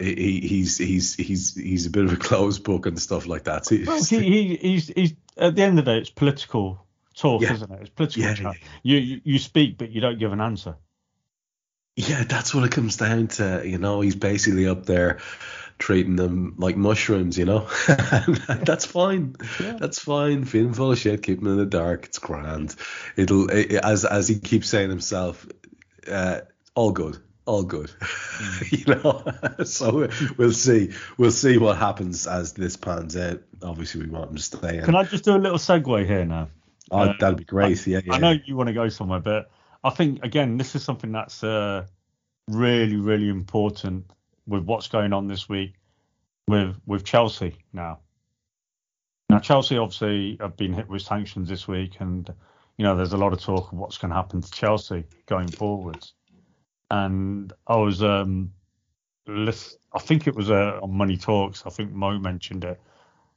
[0.00, 3.66] he, he's he's he's he's a bit of a closed book and stuff like that.
[3.86, 7.54] well, he, he, he's he's at the end of the day, it's political talk, yeah.
[7.54, 7.80] isn't it?
[7.80, 8.52] It's political yeah, yeah,
[8.82, 10.76] You, you you speak, but you don't give an answer.
[11.96, 13.62] Yeah, that's what it comes down to.
[13.64, 15.18] You know, he's basically up there
[15.78, 17.38] treating them like mushrooms.
[17.38, 19.36] You know, that's fine.
[19.60, 20.44] That's fine.
[20.44, 22.06] Feeling full of shit, keeping them in the dark.
[22.06, 22.74] It's grand.
[23.16, 25.46] It'll it, as as he keeps saying himself.
[26.10, 26.40] Uh,
[26.74, 27.90] all good all good.
[27.90, 28.72] Mm.
[28.86, 30.92] you know, so we'll see.
[31.18, 33.42] We'll see what happens as this pans out.
[33.62, 34.78] Obviously, we want him to stay.
[34.78, 34.84] In.
[34.84, 36.48] Can I just do a little segue here now?
[36.90, 37.78] Oh, uh, that'd be great.
[37.86, 38.14] I, yeah, yeah.
[38.14, 39.50] I know you want to go somewhere, but
[39.82, 41.86] I think again, this is something that's uh,
[42.48, 44.10] really, really important
[44.46, 45.74] with what's going on this week
[46.46, 47.98] with with Chelsea now.
[49.28, 52.32] Now, Chelsea obviously have been hit with sanctions this week, and
[52.76, 55.48] you know there's a lot of talk of what's going to happen to Chelsea going
[55.48, 56.14] forwards
[56.90, 58.52] and I was um,
[59.26, 61.62] list, I think it was uh, on Money Talks.
[61.66, 62.80] I think Mo mentioned it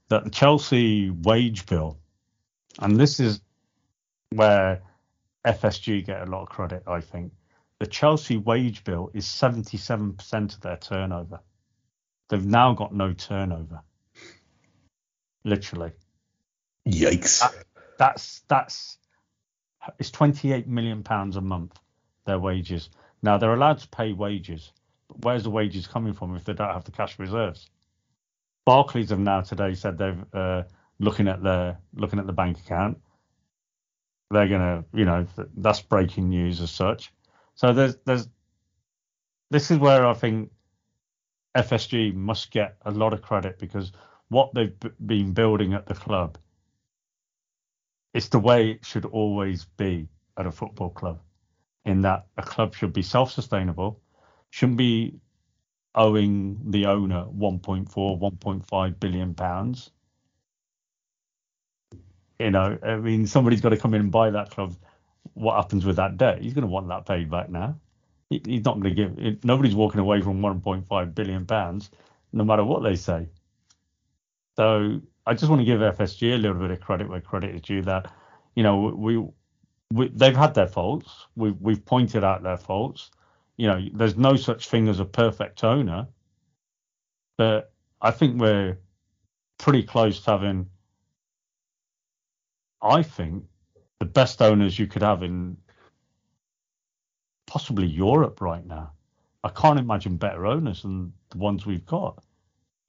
[0.10, 1.98] that the Chelsea wage bill,
[2.80, 3.42] and this is
[4.32, 4.82] where
[5.46, 6.84] FSG get a lot of credit.
[6.88, 7.32] I think
[7.80, 11.40] the Chelsea wage bill is 77% of their turnover.
[12.30, 13.82] They've now got no turnover.
[15.44, 15.92] Literally.
[16.88, 17.42] Yikes.
[17.42, 17.54] That,
[17.98, 18.98] that's that's
[20.00, 21.78] it's 28 million pounds a month
[22.26, 22.90] their wages.
[23.24, 24.74] Now they're allowed to pay wages,
[25.08, 27.70] but where's the wages coming from if they don't have the cash reserves?
[28.66, 30.64] Barclays have now today said they're uh,
[31.00, 33.00] looking at their looking at the bank account.
[34.30, 37.14] They're gonna, you know, that's breaking news as such.
[37.56, 38.28] So there's there's
[39.50, 40.52] this is where I think
[41.56, 43.94] FSG must get a lot of credit because
[44.28, 46.38] what they've b- been building at the club,
[48.14, 51.20] it's the way it should always be at a football club
[51.86, 54.02] in that a club should be self-sustainable,
[54.50, 55.20] shouldn't be
[55.96, 59.92] owing the owner 1.4, 1.5 billion pounds.
[62.40, 64.76] You know, I mean, somebody's got to come in and buy that club.
[65.34, 66.42] What happens with that debt?
[66.42, 67.80] He's going to want that paid back now.
[68.30, 69.44] he's not going to give.
[69.44, 71.92] Nobody's walking away from 1.5 billion pounds,
[72.32, 73.28] no matter what they say.
[74.56, 77.62] So I just want to give FSG a little bit of credit where credit is
[77.62, 77.82] due.
[77.84, 78.12] That
[78.56, 79.18] You know, we,
[79.94, 81.10] we they've had their faults.
[81.36, 83.12] We've we've pointed out their faults.
[83.58, 86.08] You know, there's no such thing as a perfect owner,
[87.38, 88.80] but I think we're
[89.58, 90.70] pretty close to having.
[92.82, 93.46] I think
[94.00, 95.58] the best owners you could have in
[97.46, 98.92] possibly Europe right now.
[99.44, 102.24] I can't imagine better owners than the ones we've got.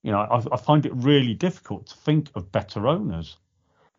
[0.03, 3.37] You know, I, I, find it really difficult to think of better owners.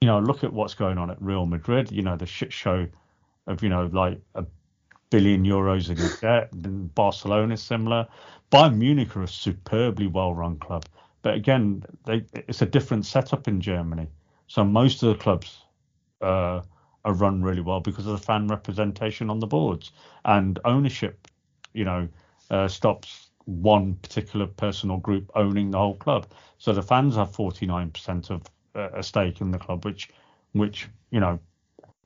[0.02, 1.92] You know, look at what's going on at Real Madrid.
[1.92, 2.88] You know, the shit show
[3.48, 4.46] of you know like a
[5.10, 6.50] billion euros in debt.
[6.96, 8.08] Barcelona is similar.
[8.52, 10.86] Bayern Munich are a superbly well-run club,
[11.22, 14.08] but again, they, it's a different setup in Germany.
[14.48, 15.62] So most of the clubs
[16.22, 16.62] uh,
[17.04, 19.92] are run really well because of the fan representation on the boards
[20.26, 21.28] and ownership.
[21.74, 22.08] You know,
[22.50, 26.28] uh, stops one particular person or group owning the whole club.
[26.58, 28.44] So the fans have 49% of
[28.76, 30.10] a stake in the club, which
[30.54, 31.40] which you know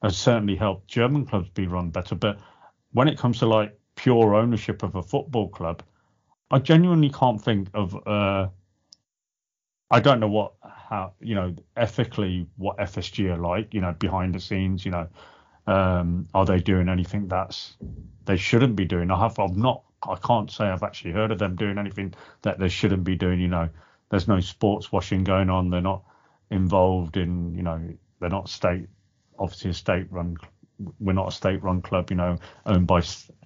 [0.01, 2.15] has certainly helped German clubs be run better.
[2.15, 2.39] But
[2.91, 5.83] when it comes to like pure ownership of a football club,
[6.51, 7.95] I genuinely can't think of.
[8.07, 8.47] Uh,
[9.91, 13.73] I don't know what how you know ethically what FSG are like.
[13.73, 14.85] You know, behind the scenes.
[14.85, 15.07] You know,
[15.67, 17.75] um, are they doing anything that's
[18.25, 19.11] they shouldn't be doing?
[19.11, 19.39] I have.
[19.39, 19.83] I've not.
[20.07, 23.39] I can't say I've actually heard of them doing anything that they shouldn't be doing.
[23.39, 23.69] You know,
[24.09, 25.69] there's no sports washing going on.
[25.69, 26.03] They're not
[26.51, 27.55] involved in.
[27.55, 27.81] You know,
[28.19, 28.87] they're not state.
[29.37, 30.37] Obviously, a state-run.
[30.99, 32.09] We're not a state-run club.
[32.09, 33.01] You know, owned by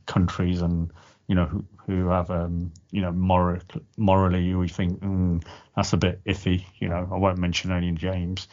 [0.06, 0.92] countries and
[1.28, 3.60] you know, who, who have, um, you know, moral,
[3.98, 5.44] morally, we think mm,
[5.76, 6.66] that's a bit iffy.
[6.80, 8.48] You know, I won't mention any James,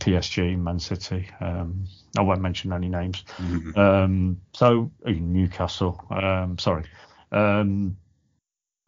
[0.00, 1.28] PSG, Man City.
[1.40, 3.24] Um, I won't mention any names.
[3.38, 3.78] Mm-hmm.
[3.78, 6.04] Um, so Newcastle.
[6.10, 6.84] Um, sorry.
[7.32, 7.96] Um,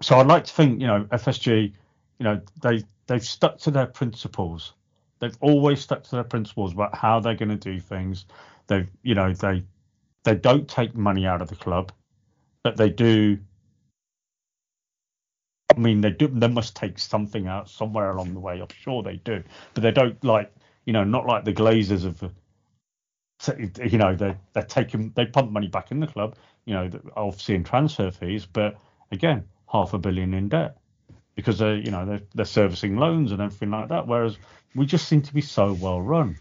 [0.02, 1.72] so I'd like to think, you know, FSG,
[2.18, 4.74] you know, they they've stuck to their principles.
[5.20, 8.26] They've always stuck to their principles about how they're going to do things.
[8.68, 9.64] They, you know, they
[10.24, 11.92] they don't take money out of the club
[12.66, 13.38] but they do.
[15.76, 16.26] I mean, they do.
[16.26, 18.61] They must take something out somewhere along the way.
[18.61, 20.52] I'm sure they do, but they don't like
[20.85, 22.33] you know, not like the Glazers of.
[23.85, 26.35] You know, they they're taking they pump money back in the club.
[26.64, 28.79] You know, obviously in transfer fees, but
[29.12, 30.76] again, half a billion in debt
[31.37, 34.09] because they're you know they're, they're servicing loans and everything like that.
[34.09, 34.37] Whereas
[34.75, 36.37] we just seem to be so well run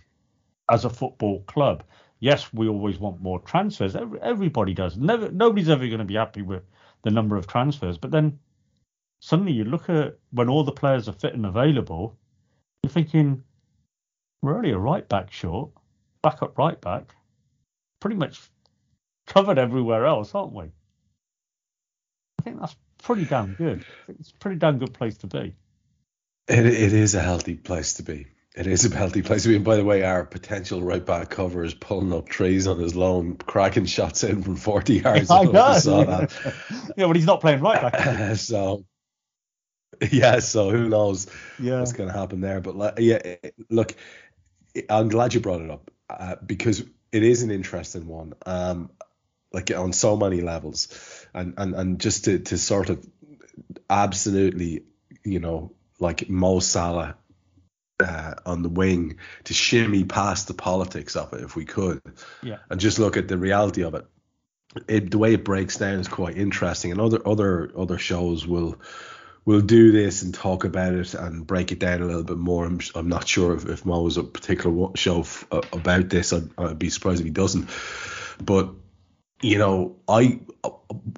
[0.70, 1.84] as a football club
[2.20, 3.96] yes, we always want more transfers.
[3.96, 4.98] Every, everybody does.
[4.98, 6.64] Never, nobody's ever going to be happy with
[7.04, 7.98] the number of transfers.
[7.98, 8.40] But then
[9.20, 12.18] suddenly you look at when all the players are fit and available,
[12.84, 13.44] you're thinking
[14.42, 15.70] we're only a right back short,
[16.22, 17.16] backup right back,
[18.00, 18.42] pretty much
[19.28, 20.66] covered everywhere else, aren't we?
[22.40, 23.86] I think that's pretty damn good.
[24.08, 25.56] It's a pretty damn good place to be.
[26.48, 28.28] It, it is a healthy place to be.
[28.56, 29.56] It is a healthy place to be.
[29.58, 32.96] And by the way, our potential right back cover is pulling up trees on his
[32.96, 35.30] lawn, cracking shots in from 40 yards.
[35.30, 35.78] I know.
[35.78, 36.34] Saw that.
[36.98, 38.36] yeah, but he's not playing right back.
[38.38, 38.86] so,
[40.10, 41.28] yeah, so who knows
[41.60, 41.80] yeah.
[41.80, 42.62] what's going to happen there.
[42.62, 43.36] But yeah,
[43.70, 43.94] look,
[44.90, 48.34] I'm glad you brought it up uh, because it is an interesting one.
[48.46, 48.90] Um,
[49.56, 50.90] like on so many levels,
[51.34, 53.04] and and and just to to sort of
[53.90, 54.84] absolutely,
[55.24, 57.16] you know, like Mo Salah
[58.04, 62.02] uh, on the wing to shimmy past the politics of it if we could,
[62.44, 64.06] yeah, and just look at the reality of it.
[64.90, 68.76] It, the way it breaks down is quite interesting, and other other other shows will
[69.46, 72.66] will do this and talk about it and break it down a little bit more.
[72.66, 76.34] I'm, I'm not sure if, if Mo has a particular show f- about this.
[76.34, 77.70] I'd, I'd be surprised if he doesn't.
[78.44, 78.74] But
[79.42, 80.40] you know, I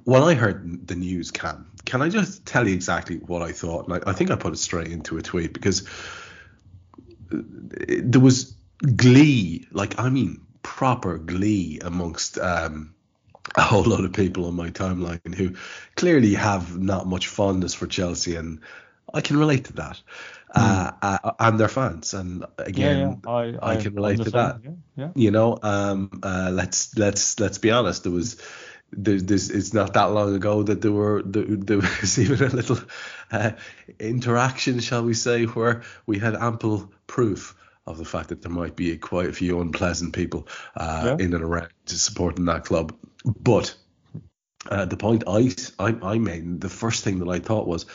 [0.03, 3.87] when I heard the news, Kam, can I just tell you exactly what I thought?
[3.87, 5.87] And I, I think I put it straight into a tweet because
[7.29, 8.55] there was
[8.95, 12.93] glee, like I mean proper glee amongst um,
[13.55, 15.55] a whole lot of people on my timeline who
[15.95, 18.59] clearly have not much fondness for Chelsea, and
[19.13, 20.01] I can relate to that.
[20.55, 20.61] Mm.
[21.01, 23.29] Uh, uh, and their fans, and again, yeah, yeah.
[23.61, 24.61] I, I, I, can relate to that.
[24.95, 28.03] Yeah, you know, um, uh, let's let's let's be honest.
[28.03, 28.41] There was
[28.91, 32.49] there's, there's, it's not that long ago that there were there, there was even a
[32.49, 32.79] little
[33.31, 33.51] uh,
[33.99, 38.75] interaction, shall we say, where we had ample proof of the fact that there might
[38.75, 42.95] be quite a few unpleasant people uh, in and around supporting that club.
[43.25, 43.75] But
[44.69, 47.85] uh, the point I, I I made, the first thing that I thought was,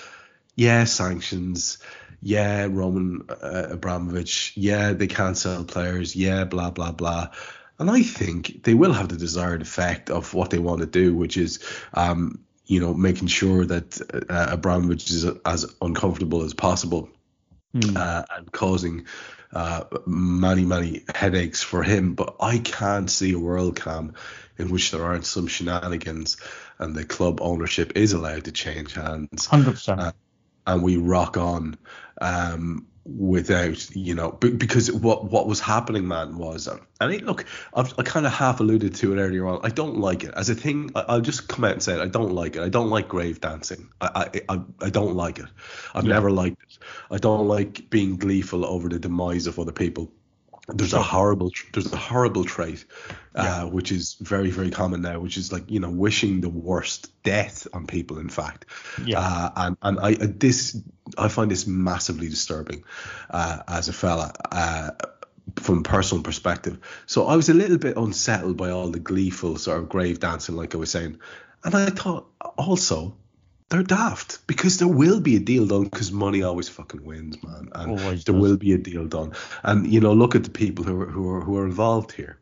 [0.54, 1.78] yeah, sanctions,
[2.22, 7.30] yeah, Roman uh, Abramovich, yeah, they can't sell players, yeah, blah blah blah.
[7.78, 11.16] And I think they will have the desired effect of what they want to do,
[11.16, 11.58] which is,
[11.92, 14.00] um, you know, making sure that
[14.30, 17.08] uh, Abramovich is as uncomfortable as possible
[17.74, 17.96] mm.
[17.96, 19.06] uh, and causing
[19.52, 22.14] uh, many, many headaches for him.
[22.14, 24.14] But I can't see a world Kam
[24.58, 26.36] in which there aren't some shenanigans
[26.78, 29.48] and the club ownership is allowed to change hands.
[29.48, 30.12] 100%.
[30.66, 31.76] And we rock on
[32.20, 37.44] um, without you know because what what was happening man was um, and it, look
[37.74, 40.32] I've, i kind of half alluded to it earlier on i don't like it.
[40.36, 42.62] As a thing I, will just come out and say it i don't like it.
[42.62, 43.88] I don't like grave dancing.
[44.00, 45.46] I i i, I don't like it.
[45.94, 46.14] I've yeah.
[46.14, 46.78] never liked it.
[47.10, 50.12] I don't like being gleeful over the demise of other people
[50.68, 52.84] there's a horrible there's a horrible trait
[53.34, 53.64] uh, yeah.
[53.64, 57.66] which is very very common now which is like you know wishing the worst death
[57.72, 58.66] on people in fact.
[59.04, 59.18] Yeah.
[59.18, 60.80] Uh, and and i this
[61.18, 62.84] i find this massively disturbing
[63.30, 64.90] uh, as a fella uh,
[65.56, 66.78] from a personal perspective.
[67.06, 70.56] So i was a little bit unsettled by all the gleeful sort of grave dancing
[70.56, 71.18] like i was saying.
[71.64, 73.16] And i thought also
[73.72, 77.70] they're daft because there will be a deal done because money always fucking wins, man,
[77.74, 78.42] and always there does.
[78.42, 79.32] will be a deal done.
[79.62, 82.38] And you know, look at the people who are who are who are involved here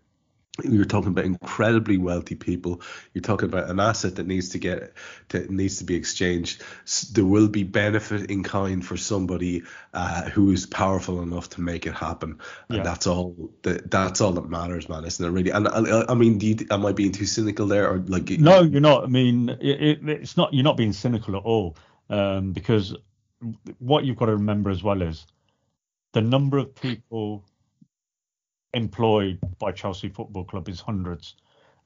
[0.65, 2.83] you're talking about incredibly wealthy people.
[3.15, 4.93] You're talking about an asset that needs to get
[5.29, 6.63] that needs to be exchanged.
[7.13, 9.63] There will be benefit in kind for somebody
[9.95, 12.39] uh, who is powerful enough to make it happen,
[12.69, 12.85] and yeah.
[12.85, 13.51] that's all.
[13.63, 15.05] That that's all that matters, man.
[15.05, 15.51] Isn't it really?
[15.51, 18.31] And I, I mean, you, am I being too cynical there, or like?
[18.31, 19.05] No, you're not.
[19.05, 20.53] I mean, it, it, it's not.
[20.55, 21.77] You're not being cynical at all,
[22.09, 22.95] um, because
[23.79, 25.27] what you've got to remember as well is
[26.13, 27.45] the number of people
[28.75, 31.37] employed by Chelsea Football Club is hundreds.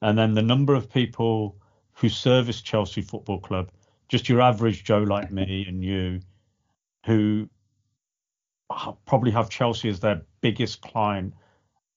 [0.02, 1.56] And then the number of people
[1.92, 3.70] who service Chelsea Football Club,
[4.08, 6.20] just your average Joe like me and you,
[7.06, 7.48] who
[9.06, 11.34] probably have Chelsea as their biggest client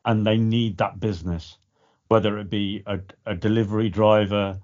[0.06, 1.58] and they need that business,
[2.08, 4.58] whether it be a, a delivery driver,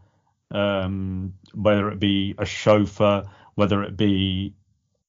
[0.51, 3.23] um, whether it be a chauffeur,
[3.55, 4.53] whether it be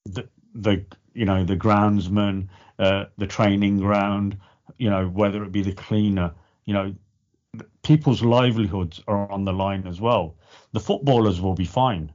[0.06, 0.84] the, the
[1.14, 2.48] you know the groundsman,
[2.78, 4.36] uh, the training ground,
[4.78, 6.32] you know, whether it be the cleaner,
[6.64, 6.94] you know,
[7.82, 10.36] people's livelihoods are on the line as well.
[10.72, 12.12] The footballers will be fine.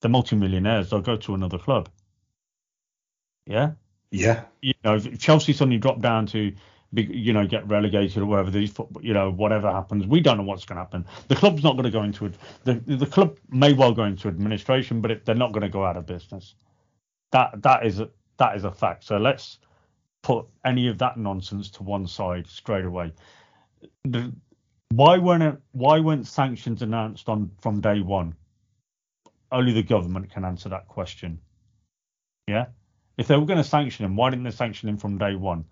[0.00, 1.88] The multimillionaires, they'll go to another club.
[3.46, 3.72] Yeah.
[4.10, 4.44] Yeah.
[4.60, 6.52] You know, if Chelsea suddenly drop down to,
[6.92, 10.64] you know, get relegated or whatever these, you know, whatever happens, we don't know what's
[10.64, 11.06] going to happen.
[11.28, 12.34] The club's not going to go into it.
[12.64, 15.84] The the club may well go into administration, but it, they're not going to go
[15.84, 16.54] out of business.
[17.30, 19.04] That that is a, that is a fact.
[19.04, 19.58] So let's
[20.22, 23.12] put any of that nonsense to one side straight away.
[24.04, 24.32] The,
[24.90, 28.34] why weren't it, why weren't sanctions announced on from day one?
[29.50, 31.40] Only the government can answer that question.
[32.46, 32.66] Yeah,
[33.18, 35.64] if they were going to sanction him, why didn't they sanction him from day one?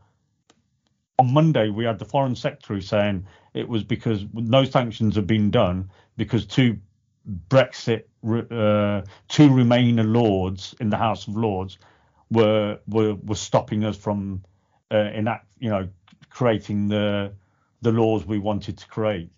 [1.19, 5.51] On Monday, we had the foreign secretary saying it was because no sanctions have been
[5.51, 6.79] done because two
[7.49, 11.79] Brexit, uh, two Remainer lords in the House of Lords
[12.31, 14.45] were were were stopping us from
[14.91, 15.89] uh, enact, you know,
[16.31, 17.33] creating the
[17.83, 19.31] the laws we wanted to create.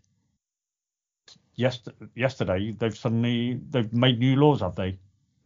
[1.55, 4.99] Yesterday, yesterday they've suddenly they've made new laws, have they?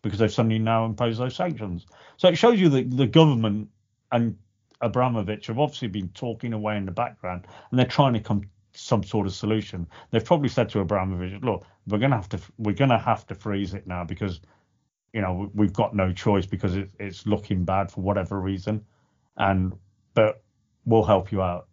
[0.02, 1.86] Because they've suddenly now imposed those sanctions.
[2.16, 3.68] So it shows you that the government
[4.12, 4.38] and
[4.80, 8.48] Abramovich have obviously been talking away in the background, and they're trying to come to
[8.72, 9.86] some sort of solution.
[10.10, 13.74] They've probably said to Abramovich, "Look, we're gonna have to we're gonna have to freeze
[13.74, 14.40] it now because
[15.16, 18.84] you know we've got no choice because it, it's looking bad for whatever reason,
[19.38, 19.72] and
[20.12, 20.42] but
[20.84, 21.68] we'll help you out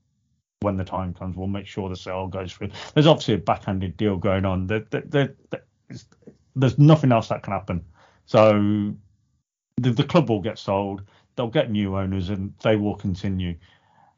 [0.62, 1.36] when the time comes.
[1.36, 2.70] We'll make sure the sale goes through.
[2.94, 4.68] There's obviously a backhanded deal going on.
[4.68, 5.64] There, there, there,
[6.56, 7.84] there's nothing else that can happen.
[8.28, 8.94] So
[9.76, 11.04] the, the club will get sold.
[11.36, 13.56] They'll get new owners and they will continue.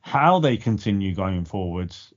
[0.01, 2.13] How they continue going forwards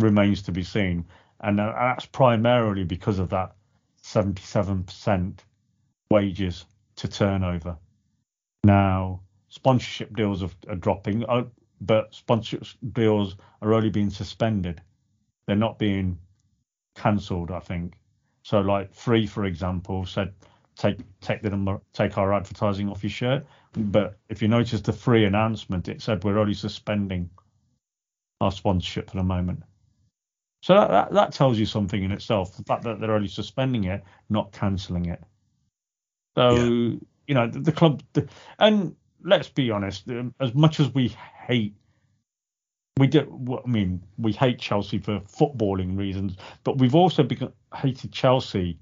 [0.00, 1.04] remains to be seen,
[1.40, 3.56] and uh, that's primarily because of that
[4.02, 5.40] 77%
[6.10, 6.64] wages
[6.96, 7.76] to turnover.
[8.64, 11.44] Now, sponsorship deals are, are dropping, uh,
[11.80, 14.80] but sponsorship deals are only being suspended.
[15.46, 16.18] They're not being
[16.94, 17.98] cancelled, I think.
[18.42, 20.32] So, like Three, for example, said
[20.76, 23.46] take take the number, take our advertising off your shirt.
[23.72, 27.30] But if you notice the Three announcement, it said we're only suspending
[28.40, 29.62] our sponsorship for the moment.
[30.62, 32.56] So that, that, that tells you something in itself.
[32.56, 35.22] The fact that they're only suspending it, not cancelling it.
[36.36, 36.94] So yeah.
[37.26, 38.28] you know the, the club, the,
[38.58, 41.16] and let's be honest, um, as much as we
[41.46, 41.74] hate
[42.98, 43.60] we do.
[43.64, 48.78] I mean, we hate Chelsea for footballing reasons, but we've also become, hated Chelsea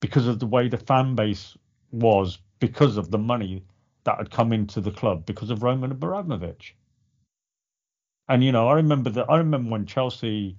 [0.00, 1.56] because of the way the fan base
[1.90, 3.64] was, because of the money
[4.04, 6.76] that had come into the club, because of Roman Abramovich.
[8.28, 9.30] And you know, I remember that.
[9.30, 10.56] I remember when Chelsea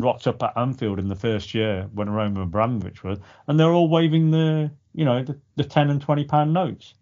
[0.00, 3.18] rocked up at Anfield in the first year when Roman Abramovich was,
[3.48, 6.94] and they're all waving the you know, the, the 10 and 20 pound notes.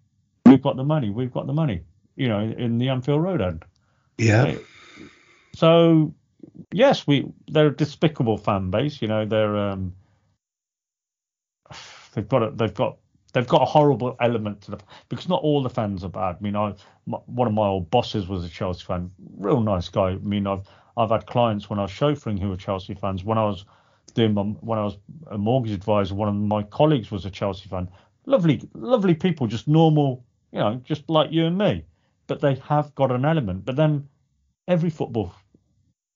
[0.45, 1.80] we've got the money, we've got the money,
[2.16, 3.64] you know, in the Anfield Road end.
[4.18, 4.57] Yeah.
[5.55, 6.12] So
[6.72, 9.01] yes, we they're a despicable fan base.
[9.01, 9.95] You know, they're um,
[12.14, 12.99] they've got a, they've got
[13.32, 14.78] they've got a horrible element to the
[15.09, 16.36] because not all the fans are bad.
[16.40, 16.74] I mean, I
[17.07, 20.11] my, one of my old bosses was a Chelsea fan, real nice guy.
[20.11, 20.66] I mean, I've
[20.97, 23.22] I've had clients when I was chauffeuring who were Chelsea fans.
[23.22, 23.64] When I was
[24.15, 24.97] doing my, when I was
[25.31, 27.89] a mortgage advisor, one of my colleagues was a Chelsea fan.
[28.27, 31.85] Lovely, lovely people, just normal, you know, just like you and me.
[32.27, 33.65] But they have got an element.
[33.65, 34.09] But then
[34.67, 35.35] every football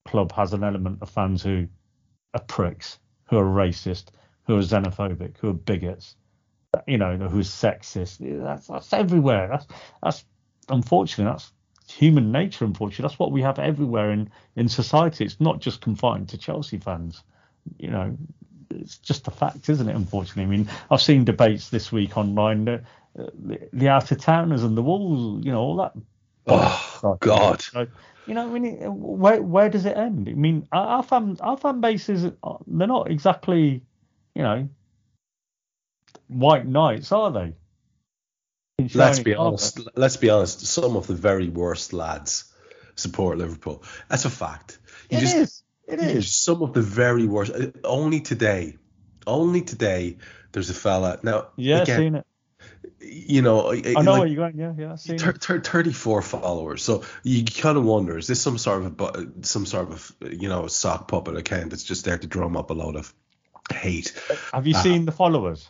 [0.07, 1.69] club has an element of fans who
[2.35, 4.07] are pricks, who are racist,
[4.47, 6.17] who are xenophobic, who are bigots,
[6.87, 8.19] you know, who are sexist.
[8.43, 9.49] That's, that's everywhere.
[9.49, 9.67] That's
[10.03, 10.25] that's
[10.69, 11.53] unfortunately that's
[11.91, 12.65] human nature.
[12.65, 15.25] Unfortunately, that's what we have everywhere in in society.
[15.25, 17.23] It's not just confined to Chelsea fans.
[17.79, 18.17] You know,
[18.71, 19.95] it's just a fact, isn't it?
[19.95, 22.69] Unfortunately, I mean, I've seen debates this week online.
[22.69, 22.79] Uh,
[23.15, 25.93] the, the, the out of towners and the walls, you know, all that.
[26.47, 27.61] Oh God!
[27.63, 27.87] So,
[28.27, 30.29] you know, I mean, uh, where where does it end?
[30.29, 33.83] I mean, our fan our fan bases uh, they're not exactly,
[34.35, 34.69] you know,
[36.29, 37.55] white knights, are they?
[38.95, 39.81] Let's be honest.
[39.97, 40.65] Let's be honest.
[40.67, 42.53] Some of the very worst lads
[42.95, 43.83] support Liverpool.
[44.09, 44.79] That's a fact.
[45.11, 45.63] You it just, is.
[45.89, 46.37] It is.
[46.37, 47.53] Some of the very worst.
[47.53, 48.77] Uh, only today,
[49.27, 50.19] only today,
[50.53, 51.19] there's a fella.
[51.23, 52.27] Now, yeah, again, seen it
[53.01, 54.59] you know, I know like, where you're going.
[54.59, 54.97] Yeah, yeah.
[55.17, 56.83] Thir- thir- 34 followers.
[56.83, 60.49] So you kind of wonder, is this some sort of a, some sort of you
[60.49, 63.13] know sock puppet account that's just there to drum up a load of
[63.73, 64.13] hate?
[64.53, 65.69] Have you uh, seen the followers?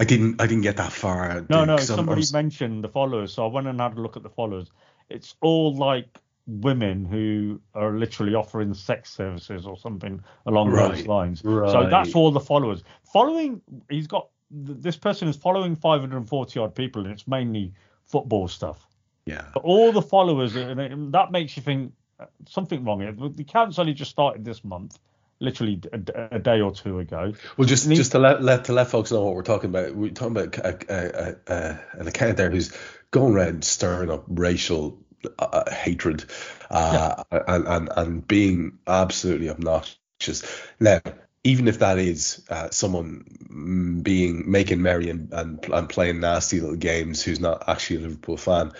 [0.00, 0.40] I didn't.
[0.40, 1.46] I didn't get that far.
[1.48, 1.76] No, no.
[1.76, 2.32] Somebody was...
[2.32, 4.70] mentioned the followers, so I went and had a look at the followers.
[5.08, 11.06] It's all like women who are literally offering sex services or something along right, those
[11.06, 11.42] lines.
[11.44, 11.70] Right.
[11.70, 12.82] So that's all the followers.
[13.12, 17.72] Following, he's got this person is following 540 odd people, and it's mainly
[18.06, 18.86] football stuff.
[19.26, 19.46] Yeah.
[19.54, 23.12] But all the followers, and that makes you think uh, something wrong here.
[23.12, 24.98] The account's only just started this month,
[25.40, 27.32] literally a, a day or two ago.
[27.56, 29.94] Well, just just to let, let to let folks know what we're talking about.
[29.94, 32.72] We're talking about a, a, a, an account there who's
[33.10, 34.98] going around stirring up racial
[35.38, 36.24] uh, hatred
[36.70, 37.42] uh, yeah.
[37.48, 40.42] and, and and being absolutely obnoxious.
[40.80, 41.00] Now,
[41.44, 46.76] even if that is uh, someone being making merry and, and, and playing nasty little
[46.76, 48.72] games who's not actually a Liverpool fan,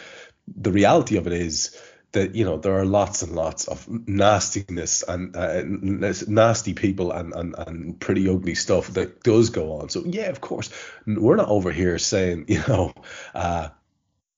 [0.57, 1.79] the reality of it is
[2.13, 7.35] that you know there are lots and lots of nastiness and uh, nasty people and,
[7.35, 9.91] and and pretty ugly stuff that does go on.
[9.91, 10.71] So yeah, of course,
[11.07, 12.95] we're not over here saying you know.
[13.35, 13.69] Uh,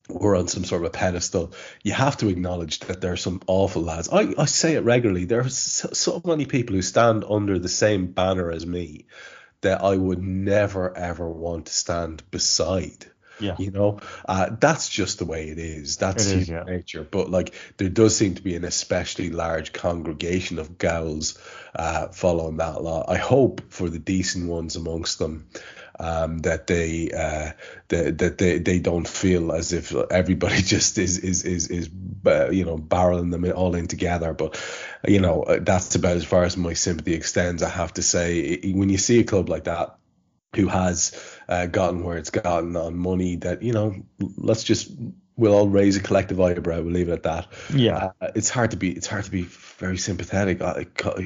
[0.09, 1.52] we're on some sort of a pedestal.
[1.82, 4.09] You have to acknowledge that there are some awful lads.
[4.09, 5.24] I, I say it regularly.
[5.24, 9.07] There are so, so many people who stand under the same banner as me
[9.62, 13.07] that I would never ever want to stand beside.
[13.38, 13.57] Yeah.
[13.59, 15.98] You know, uh, that's just the way it is.
[15.98, 16.62] That's it is, yeah.
[16.62, 17.07] nature.
[17.09, 21.38] But like, there does seem to be an especially large congregation of gals
[21.74, 23.04] uh, following that law.
[23.07, 25.48] I hope for the decent ones amongst them
[25.99, 27.53] um, that they uh,
[27.88, 31.90] that, that they, they don't feel as if everybody just is is is is
[32.26, 34.32] uh, you know barreling them all in together.
[34.32, 34.61] But
[35.07, 37.62] you know that's about as far as my sympathy extends.
[37.62, 39.97] I have to say, when you see a club like that
[40.55, 41.12] who has
[41.49, 43.94] uh, gotten where it's gotten on money that you know
[44.36, 44.90] let's just
[45.37, 46.80] we'll all raise a collective eyebrow.
[46.80, 47.47] We'll leave it at that.
[47.72, 50.61] Yeah, uh, it's hard to be it's hard to be very sympathetic.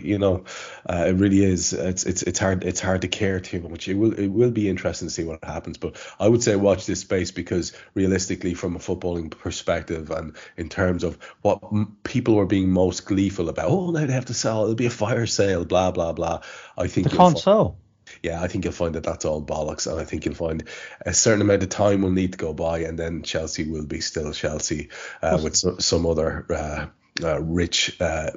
[0.02, 0.44] you know,
[0.88, 1.72] uh, it really is.
[1.72, 3.88] It's it's it's hard it's hard to care too much.
[3.88, 5.78] It will it will be interesting to see what happens.
[5.78, 10.68] But I would say watch this space because realistically, from a footballing perspective and in
[10.68, 14.34] terms of what m- people were being most gleeful about, oh now they have to
[14.34, 14.64] sell.
[14.64, 15.64] It'll be a fire sale.
[15.64, 16.40] Blah blah blah.
[16.76, 17.78] I think they can't sell
[18.22, 20.64] yeah, I think you'll find that that's all bollocks, and I think you'll find
[21.04, 24.00] a certain amount of time will need to go by, and then Chelsea will be
[24.00, 24.90] still Chelsea
[25.22, 26.86] uh, with so, some other uh,
[27.24, 28.32] uh, rich uh,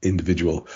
[0.00, 0.68] individual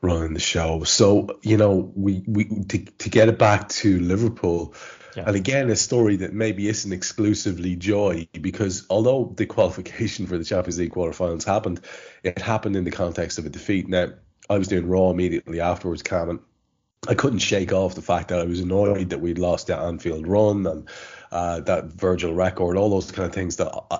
[0.00, 0.84] running the show.
[0.84, 4.74] So you know, we we to, to get it back to Liverpool.
[5.16, 5.24] Yeah.
[5.26, 10.44] And again, a story that maybe isn't exclusively joy because although the qualification for the
[10.44, 11.80] Champions League quarterfinals happened,
[12.22, 13.88] it happened in the context of a defeat.
[13.88, 14.08] Now,
[14.48, 16.40] I was doing Raw immediately afterwards, Cameron,
[17.08, 20.24] I couldn't shake off the fact that I was annoyed that we'd lost that Anfield
[20.24, 20.88] run and
[21.32, 23.56] uh, that Virgil record, all those kind of things.
[23.56, 23.98] That I,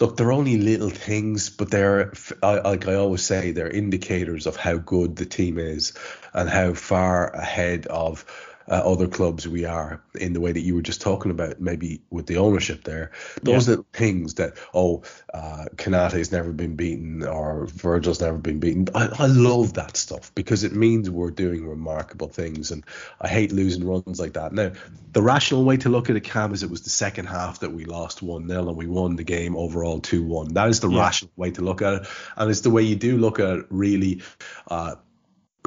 [0.00, 2.12] look, they're only little things, but they're
[2.42, 5.94] like I always say, they're indicators of how good the team is
[6.34, 8.26] and how far ahead of
[8.70, 12.02] uh, other clubs we are in the way that you were just talking about, maybe
[12.10, 13.10] with the ownership there.
[13.42, 13.72] Those Yeah.
[13.72, 15.02] little things that, oh,
[15.34, 18.86] uh, Konaté's never been beaten or Virgil's never been beaten.
[18.94, 22.70] I, I love that stuff because it means we're doing remarkable things.
[22.70, 22.84] And
[23.20, 24.52] I hate losing runs like that.
[24.52, 24.72] Now,
[25.12, 27.72] the rational way to look at it, Kam, is it was the second half that
[27.72, 30.54] we lost 1 0 and we won the game overall 2 1.
[30.54, 31.00] That is the Yeah.
[31.00, 32.06] rational way to look at it.
[32.36, 34.22] And it's the way you do look at it, really.
[34.70, 34.94] Uh,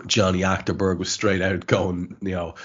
[0.07, 2.55] Johnny Achterberg was straight out going, you know,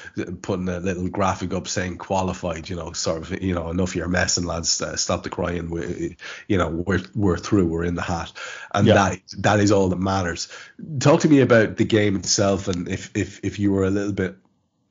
[0.43, 3.95] putting a little graphic up saying qualified, you know, sort of, you know, enough of
[3.95, 5.71] your messing, lads, uh, stop the crying.
[5.71, 6.17] We,
[6.49, 8.33] you know, we're we're through, we're in the hat,
[8.75, 8.95] and Yeah.
[8.95, 10.49] that that is all that matters.
[11.01, 14.13] Talk to me about the game itself, and if if if you were a little
[14.13, 14.37] bit,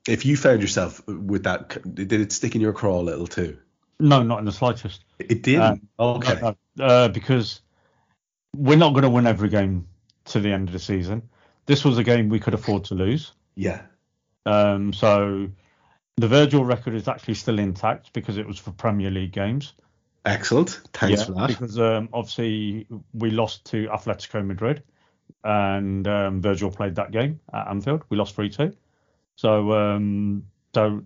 [0.08, 3.58] if you found yourself with that, did it stick in your craw a little too?
[4.00, 5.04] No, not in the slightest.
[5.18, 5.60] It did.
[5.60, 6.54] Uh, okay.
[6.78, 7.60] Uh, because
[8.56, 9.88] we're not going to win every game
[10.26, 11.28] to the end of the season.
[11.68, 13.32] This was a game we could afford to lose.
[13.54, 13.82] Yeah.
[14.46, 15.50] Um, so
[16.16, 19.74] the Virgil record is actually still intact because it was for Premier League games.
[20.24, 20.80] Excellent.
[20.94, 21.48] Thanks Yeah, for that.
[21.48, 24.82] Because um, obviously we lost to Atletico Madrid,
[25.44, 28.02] and um, Virgil played that game at Anfield.
[28.08, 28.72] We lost three two.
[29.36, 30.44] So um,
[30.74, 31.02] so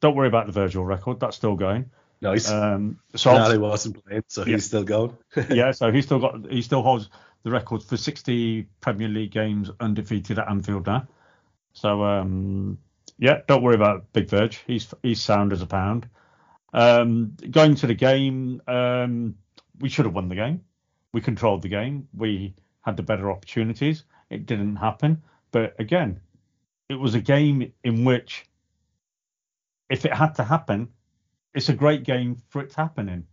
[0.00, 1.18] don't worry about the Virgil record.
[1.18, 1.90] That's still going.
[2.20, 2.48] Nice.
[2.50, 4.54] Um, so obviously- he wasn't playing, so Yeah.
[4.54, 5.16] he's still going.
[5.50, 7.10] yeah, so he still got he still holds
[7.42, 11.06] the record for 60 Premier League games undefeated at Anfield now.
[11.72, 12.78] So um,
[13.18, 14.62] yeah, don't worry about Big Verge.
[14.66, 16.08] He's he's sound as a pound.
[16.72, 19.34] Um, going to the game, um,
[19.80, 20.62] we should have won the game.
[21.12, 22.08] We controlled the game.
[22.14, 24.04] We had the better opportunities.
[24.30, 25.22] It didn't happen.
[25.50, 26.20] But again,
[26.88, 28.46] it was a game in which,
[29.88, 30.88] if it had to happen,
[31.54, 33.26] it's a great game for it to happen in.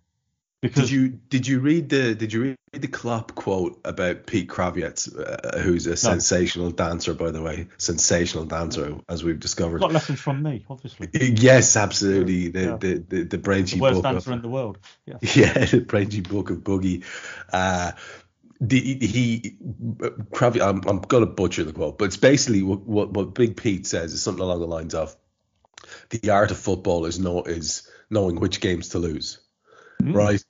[0.61, 4.49] Because Did you did you read the did you read the Klopp quote about Pete
[4.49, 9.79] Krawietz, uh, who's a sensational dancer, by the way, sensational dancer as we've discovered.
[9.79, 11.09] got lessons from me, obviously.
[11.13, 12.49] Yes, absolutely.
[12.49, 12.77] The Yeah.
[12.77, 14.79] the the, the The worst book dancer of, in the world.
[15.05, 15.17] Yeah.
[15.21, 17.03] yeah, the Branchy book of Boogie.
[17.51, 17.91] Uh,
[18.61, 19.57] the, he
[20.31, 23.85] Kraviet, I'm I'm gonna butcher the quote, but it's basically what, what what Big Pete
[23.85, 25.15] says is something along the lines of
[26.09, 29.39] the art of football is know is knowing which games to lose,
[30.01, 30.13] Mm.
[30.15, 30.43] right?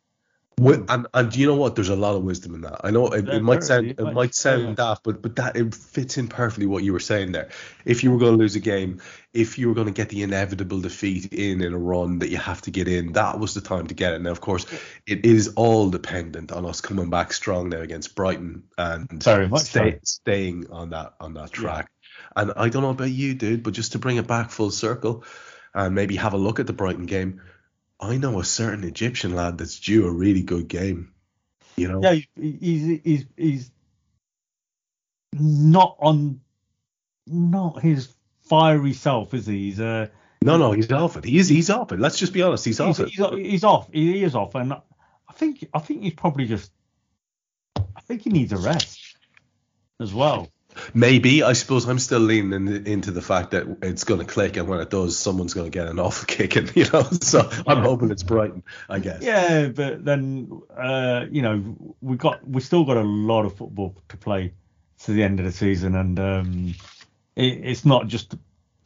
[0.57, 1.75] Wi- And and you know what?
[1.75, 2.79] There's a lot of wisdom in that.
[2.85, 6.17] I know it, it might sound it might- sound daft, but but that it fits
[6.17, 7.49] in perfectly what you were saying there.
[7.83, 9.01] If you were going to lose a game,
[9.33, 12.37] if you were going to get the inevitable defeat in in a run that you
[12.37, 14.21] have to get in, that was the time to get it.
[14.21, 14.65] Now, of course,
[15.05, 19.63] it is all dependent on us coming back strong now against Brighton and Very much
[19.63, 19.99] stay, so.
[20.03, 21.91] staying on that on that track.
[22.33, 25.25] And I don't know about you, dude, but just to bring it back full circle
[25.73, 27.41] and maybe have a look at the Brighton game.
[27.99, 31.13] I know a certain Egyptian lad that's due a really good game.
[31.77, 33.71] You know, Yeah, he- he's he's he's
[35.33, 36.41] not on
[37.27, 39.65] not his fiery self, is he?
[39.65, 40.07] He's uh
[40.41, 41.23] no, no, he's off it.
[41.23, 41.99] He's he's off it.
[41.99, 43.09] Let's just be honest, he's, he's, off it.
[43.09, 43.89] he's, he's off.
[43.91, 46.71] He is off, and I think I think he's probably just
[47.77, 48.99] I think he needs a rest
[49.99, 50.47] as well.
[50.93, 54.57] Maybe I suppose I'm still leaning in, into the fact that it's going to click,
[54.57, 56.69] and when it does, someone's going to get an awful kicking.
[56.76, 58.63] You know, so I'm hoping it's Brighton.
[58.89, 59.21] I guess.
[59.21, 63.95] Yeah, but then uh, you know we got we still got a lot of football
[64.09, 64.53] to play
[65.03, 66.76] to the end of the season, and um,
[67.36, 68.36] it, it's not just.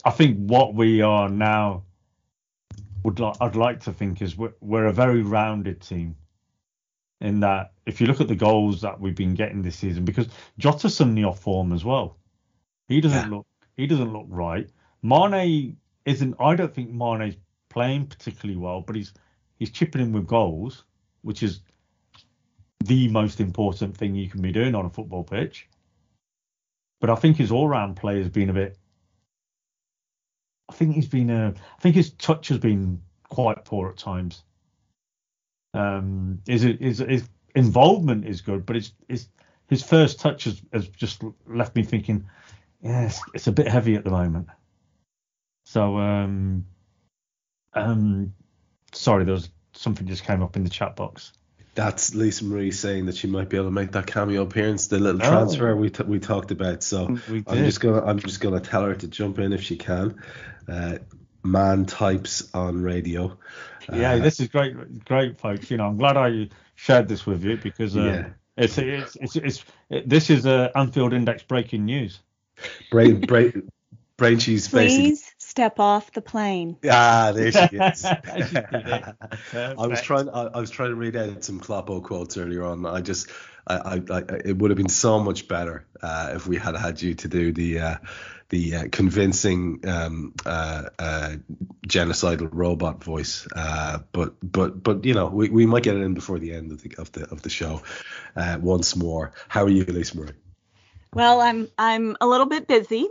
[0.06, 1.84] I think what we are now
[3.04, 6.16] would like I'd like to think is we're, we're a very rounded team.
[7.22, 10.28] In that, if you look at the goals that we've been getting this season, because
[10.58, 12.18] Jota's suddenly off form as well.
[12.88, 13.38] He doesn't Yeah.
[13.38, 14.70] look he doesn't look right.
[15.02, 16.36] Mane isn't.
[16.40, 17.38] I don't think Mane's
[17.70, 19.14] playing particularly well, but he's
[19.58, 20.84] he's chipping in with goals,
[21.22, 21.62] which is
[22.86, 25.70] the most important thing you can be doing on a football pitch.
[27.00, 28.78] But I think his all-round play has been a bit.
[30.70, 31.50] I think he's been a.
[31.50, 34.44] I think his touch has been quite poor at times.
[35.74, 39.28] Um, his his his involvement is good, but his his
[39.68, 42.26] his first touch has, has just left me thinking,
[42.82, 44.48] yes, it's a bit heavy at the moment.
[45.66, 46.66] So um,
[47.74, 48.34] um,
[48.94, 51.34] sorry, there was something just came up in the chat box.
[51.76, 55.00] That's Lisa Marie saying that she might be able to make that cameo appearance, the
[55.00, 55.30] little Oh.
[55.30, 56.84] transfer we t- we talked about.
[56.84, 57.06] So
[57.48, 60.20] I'm just gonna I'm just gonna tell her to jump in if she can.
[60.68, 60.98] Uh,
[61.44, 63.38] man types on radio.
[63.92, 65.72] Yeah, Uh, this is great, great, folks.
[65.72, 68.30] You know, I'm glad I shared this with you because um, Yeah.
[68.58, 72.20] it's, it's it's it's it, this is uh, Anfield Index breaking news.
[72.92, 73.70] brain brain
[74.18, 75.06] brain cheese basically.
[75.12, 76.78] Please step off the plane.
[76.88, 78.06] Ah, there she is.
[78.48, 79.16] She did it.
[79.54, 80.30] I was trying.
[80.30, 82.86] I, I was trying to read out some Kloppo quotes earlier on.
[82.86, 83.30] I just,
[83.66, 87.02] I, I, I it would have been so much better uh, if we had had
[87.02, 87.96] you to do the, uh,
[88.50, 91.36] the uh, convincing um, uh, uh,
[91.88, 93.48] genocidal robot voice.
[93.56, 96.72] Uh, but but but you know we, we might get it in before the end
[96.72, 97.82] of the of the of the show.
[98.36, 100.34] Uh, once more, how are you, Lisa Marie?
[101.14, 103.08] Well, I'm I'm a little bit busy,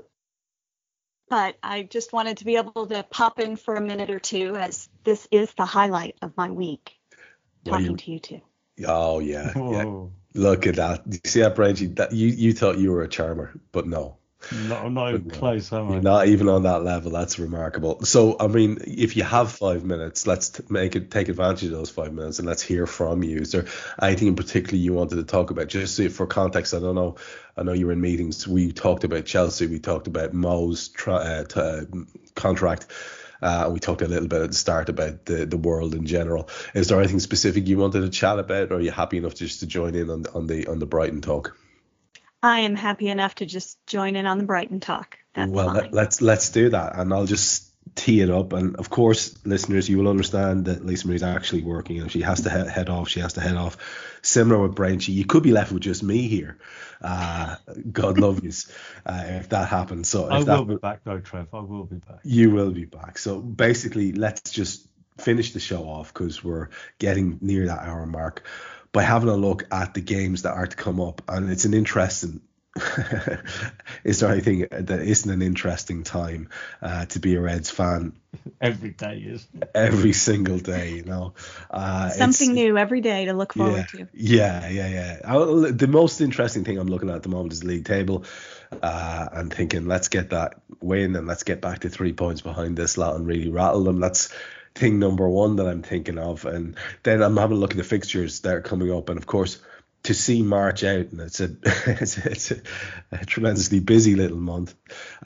[1.29, 4.57] but I just wanted to be able to pop in for a minute or two
[4.57, 6.95] as this is the highlight of my week.
[7.65, 8.41] Talking you, to you two.
[8.87, 10.05] Oh yeah, yeah.
[10.35, 11.03] Look at that.
[11.07, 11.95] You see that, Branchy?
[11.97, 14.18] That you you thought you were a charmer, but no.
[14.69, 15.99] No, I'm not even close, am I?
[15.99, 17.11] Not even on that level.
[17.11, 18.05] That's remarkable.
[18.05, 21.73] So, I mean, if you have five minutes, let's t- make it take advantage of
[21.73, 23.39] those five minutes and let's hear from you.
[23.39, 23.67] Is there
[24.01, 25.69] anything in particular you wanted to talk about?
[25.69, 27.17] Just for context, I don't know.
[27.57, 28.47] I know you were in meetings.
[28.47, 29.67] We talked about Chelsea.
[29.67, 31.85] We talked about Mo's tra- uh, t- uh,
[32.35, 32.87] contract.
[33.43, 36.49] Uh, we talked a little bit at the start about the, the world in general.
[36.75, 39.61] Is there anything specific you wanted to chat about, or are you happy enough just
[39.61, 41.57] to join in on, on the on the Brighton talk?
[42.43, 45.19] I am happy enough to just join in on the Brighton talk.
[45.35, 48.53] That's well, let, let's let's do that, and I'll just tee it up.
[48.53, 52.43] And of course, listeners, you will understand that Lisa Marie's actually working, and she has
[52.43, 53.09] to head, head off.
[53.09, 53.77] She has to head off.
[54.23, 56.59] Similar with Branchy, you could be left with just me here.
[57.01, 57.57] Uh,
[57.91, 58.53] God love you
[59.07, 60.09] uh, if that happens.
[60.09, 61.49] So I will be back though, Trev.
[61.53, 62.21] I will be back.
[62.25, 63.19] You will be back.
[63.19, 66.69] So basically, let's just finish the show off because we're
[66.99, 68.45] getting near that hour mark
[68.93, 71.23] by having a look at the games that are to come up.
[71.29, 72.41] And it's an interesting
[74.05, 76.49] is there anything that isn't an interesting time
[76.83, 78.13] uh, to be a Reds fan?
[78.61, 79.47] Every day is.
[79.75, 81.35] Every single day, you know.
[81.71, 84.09] Uh, Something new every day to look forward yeah, to.
[84.13, 85.21] Yeah, yeah, yeah.
[85.25, 88.25] I, the most interesting thing I'm looking at at the moment is the league table.
[88.83, 92.77] Uh, and thinking, let's get that win and let's get back to three points behind
[92.77, 93.99] this lot and really rattle them.
[93.99, 94.29] That's
[94.79, 96.45] thing number one that I'm thinking of.
[96.45, 99.09] And then I'm having a look at the fixtures that are coming up.
[99.09, 99.59] And of course,
[100.05, 101.51] to see March out, and it's a
[101.87, 102.61] it's a, it's a,
[103.13, 104.75] a tremendously busy little month.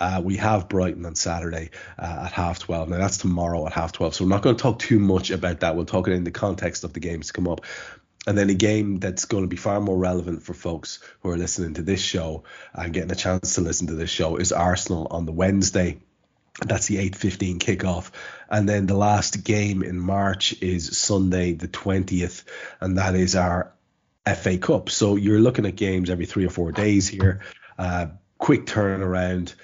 [0.00, 2.88] Uh, we have Brighton on Saturday uh, at half twelve.
[2.88, 5.61] Now that's tomorrow at half twelve, so we're not going to talk too much about
[5.61, 5.76] that.
[5.76, 7.64] We'll talk it in the context of the games to come up.
[8.24, 11.36] And then a game that's going to be far more relevant for folks who are
[11.36, 15.09] listening to this show and getting a chance to listen to this show is Arsenal
[15.11, 15.98] on the Wednesday.
[16.61, 18.11] That's the 8:15 kickoff,
[18.50, 22.44] and then the last game in March is Sunday the 20th,
[22.80, 23.72] and that is our
[24.26, 24.90] FA Cup.
[24.90, 27.40] So you're looking at games every three or four days here,
[27.78, 29.55] uh, quick turnaround,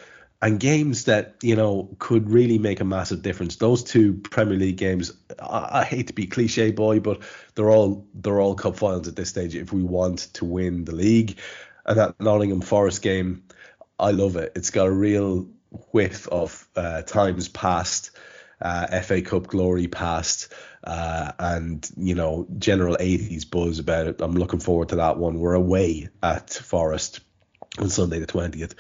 [0.41, 3.57] and games that you know could really make a massive difference.
[3.57, 7.21] Those two Premier League games, I, I hate to be cliche boy, but
[7.55, 9.55] they're all they're all cup finals at this stage.
[9.55, 11.39] If we want to win the league,
[11.85, 13.45] and that Nottingham Forest game,
[13.99, 14.53] I love it.
[14.57, 15.49] It's got a real
[15.93, 18.11] whiff of uh, times past
[18.61, 20.53] uh, FA Cup glory past,
[20.85, 24.21] uh, and you know general 80s buzz about it.
[24.21, 25.39] I'm looking forward to that one.
[25.39, 27.21] We're away at Forest
[27.79, 28.75] on Sunday the 20th.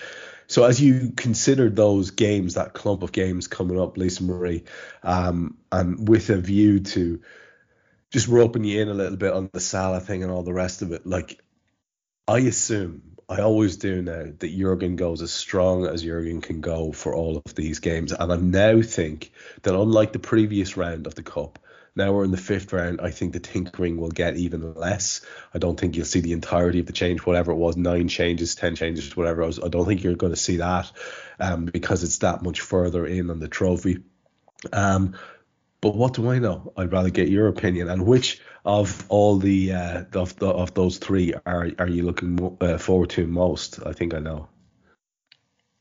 [0.46, 4.64] So as you consider those games, that clump of games coming up, Lisa Marie,
[5.02, 7.20] um, and with a view to
[8.10, 10.80] just roping you in a little bit on the Salah thing and all the rest
[10.80, 11.38] of it, like
[12.26, 16.92] I assume I always do now that Jurgen goes as strong as Jurgen can go
[16.92, 18.12] for all of these games.
[18.12, 21.58] And I now think that unlike the previous round of the Cup,
[21.94, 23.00] now we're in the fifth round.
[23.02, 25.20] I think the tinkering will get even less.
[25.52, 28.54] I don't think you'll see the entirety of the change, whatever it was, nine changes,
[28.54, 29.62] ten changes, whatever it was.
[29.62, 30.90] I don't think you're going to see that
[31.38, 34.04] um, because it's that much further in on the trophy.
[34.72, 35.16] Um,
[35.80, 36.72] but what do I know?
[36.76, 37.88] I'd rather get your opinion.
[37.88, 42.56] And which of all the uh, of the, of those three are are you looking
[42.60, 43.80] uh, forward to most?
[43.86, 44.48] I think I know.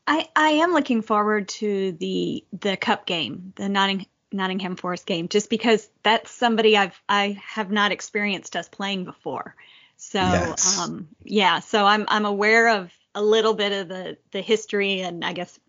[0.06, 5.28] I I am looking forward to the the cup game, the Notting, Nottingham Forest game,
[5.28, 9.56] just because that's somebody I've I have not experienced us playing before.
[9.98, 10.80] So yes.
[10.80, 15.26] um yeah, so I'm I'm aware of a little bit of the the history and
[15.26, 15.60] I guess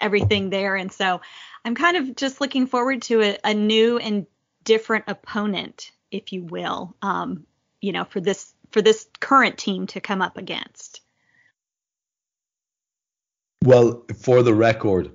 [0.00, 1.20] everything there, and so
[1.64, 4.26] I'm kind of just looking forward to a, a new and
[4.64, 7.46] different opponent, if you will, um,
[7.80, 11.00] you know, for this for this current team to come up against.
[13.64, 15.10] Well, for the record,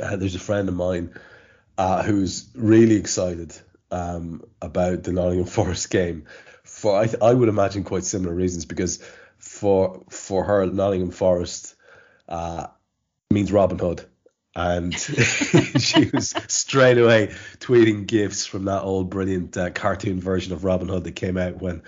[0.00, 1.14] uh, there's a friend of mine
[1.76, 3.54] uh, who's really excited
[3.90, 6.26] um, about the Nottingham Forest game
[6.70, 9.02] for I, I would imagine quite similar reasons because
[9.38, 11.74] for for her Nottingham Forest
[12.28, 12.68] uh,
[13.32, 14.04] means Robin Hood
[14.56, 17.28] and she was straight away
[17.60, 21.62] tweeting gifs from that old brilliant uh, cartoon version of Robin Hood that came out
[21.62, 21.82] when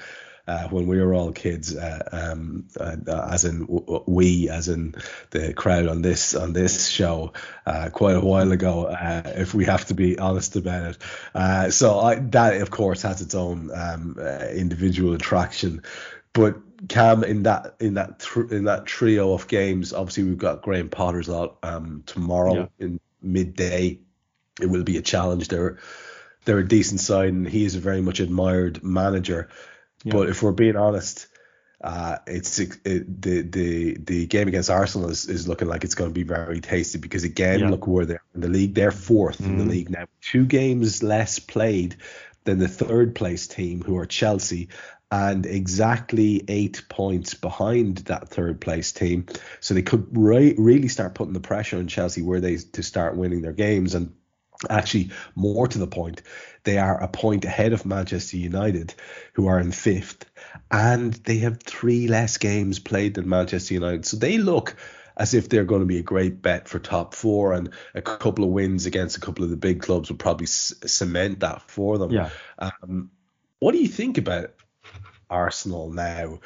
[0.47, 2.97] uh, when we were all kids, uh, um, uh,
[3.31, 4.93] as in w- we, as in
[5.31, 7.33] the crowd on this on this show,
[7.65, 8.87] uh, quite a while ago.
[8.87, 10.97] Uh, if we have to be honest about
[11.35, 14.17] it, so I, that of course has its own um,
[14.53, 15.83] individual attraction,
[16.33, 16.57] but
[16.89, 20.89] Kam, in that in that tr- in that trio of games, obviously we've got Graham
[20.89, 22.87] Potter's out um, tomorrow yeah.
[22.87, 24.01] in midday.
[24.61, 25.49] It will be a challenge.
[25.49, 25.79] They're
[26.45, 29.49] they're a decent side, and he is a very much admired manager.
[30.05, 30.13] Yeah.
[30.13, 31.29] But if we're being honest,
[31.83, 36.11] uh, it's it, the the the game against Arsenal is, is looking like it's going
[36.11, 37.71] to be very tasty because again, yeah.
[37.71, 38.75] look where they're in the league.
[38.75, 39.47] They're fourth mm.
[39.47, 39.71] in the mm.
[39.71, 41.97] league now, two games less played
[42.45, 44.69] than the third place team, who are Chelsea,
[45.13, 49.27] and exactly eight points behind that third place team.
[49.61, 53.17] So they could re- really start putting the pressure on Chelsea where they to start
[53.17, 54.13] winning their games and.
[54.71, 56.23] Actually, more to the point,
[56.63, 58.95] they are a point ahead of Manchester United,
[59.33, 60.25] who are in fifth,
[60.71, 64.07] and they have three less games played than Manchester United.
[64.07, 64.77] So they look
[65.17, 68.45] as if they're going to be a great bet for top four, and a couple
[68.45, 71.99] of wins against a couple of the big clubs will probably c- cement that for
[71.99, 72.13] them.
[72.13, 72.31] Yeah.
[72.61, 73.11] Um,
[73.59, 74.53] what do you think about
[75.33, 76.39] Arsenal now?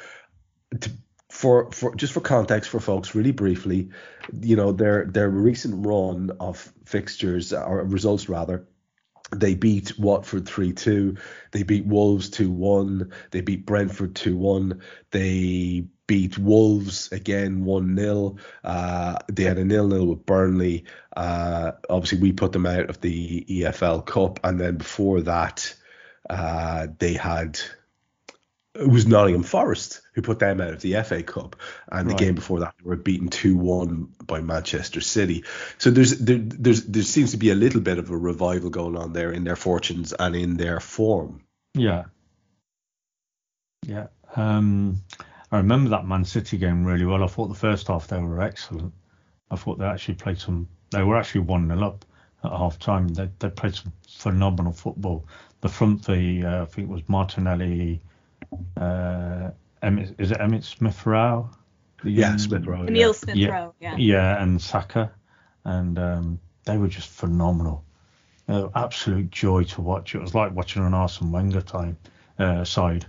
[0.81, 0.91] To,
[1.29, 3.89] for for just for context for folks, really briefly,
[4.41, 8.65] you know their their recent run of fixtures or results rather
[9.35, 11.17] they beat Watford 3 2.
[11.51, 13.11] They beat Wolves 2 1.
[13.31, 14.81] They beat Brentford 2 1.
[15.11, 18.37] They beat Wolves again 1 0.
[18.63, 20.85] Uh, they had a nil nil with Burnley.
[21.15, 24.39] Uh, obviously, we put them out of the EFL Cup.
[24.43, 25.75] And then before that,
[26.29, 27.59] uh, they had
[28.79, 31.55] it was Nottingham Forest who put them out of the FA Cup,
[31.91, 32.17] and right.
[32.17, 35.43] the game before that they were beaten two one by Manchester City.
[35.77, 38.97] So there's there there's there seems to be a little bit of a revival going
[38.97, 41.43] on there in their fortunes and in their form.
[41.73, 42.05] Yeah,
[43.85, 44.07] yeah.
[44.35, 45.01] Um,
[45.51, 47.23] I remember that Man City game really well.
[47.23, 48.93] I thought the first half they were excellent.
[49.49, 50.67] I thought they actually played some.
[50.91, 52.05] They were actually one 0 up
[52.43, 53.07] at half time.
[53.07, 55.25] They they played some phenomenal football.
[55.61, 58.01] The front three, uh, I think it was Martinelli
[58.77, 61.49] uh, Emmett, is it Emile Smith Rowe?
[62.03, 62.83] Yeah, Smith Rowe.
[62.83, 63.11] Emile yeah.
[63.11, 63.95] Smith Rowe, yeah.
[63.97, 65.11] Yeah, and Saka,
[65.63, 67.83] and um, they were just phenomenal.
[68.47, 70.15] Uh, absolute joy to watch.
[70.15, 71.97] It was like watching an Arsene Wenger time
[72.39, 73.05] uh, side.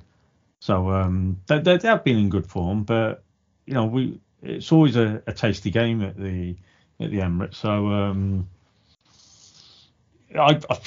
[0.60, 3.22] So um, they, they, they have been in good form, but
[3.66, 6.56] you know we it's always a, a tasty game at the
[7.00, 7.54] at the Emirates.
[7.54, 8.48] So um,
[10.34, 10.78] I, I,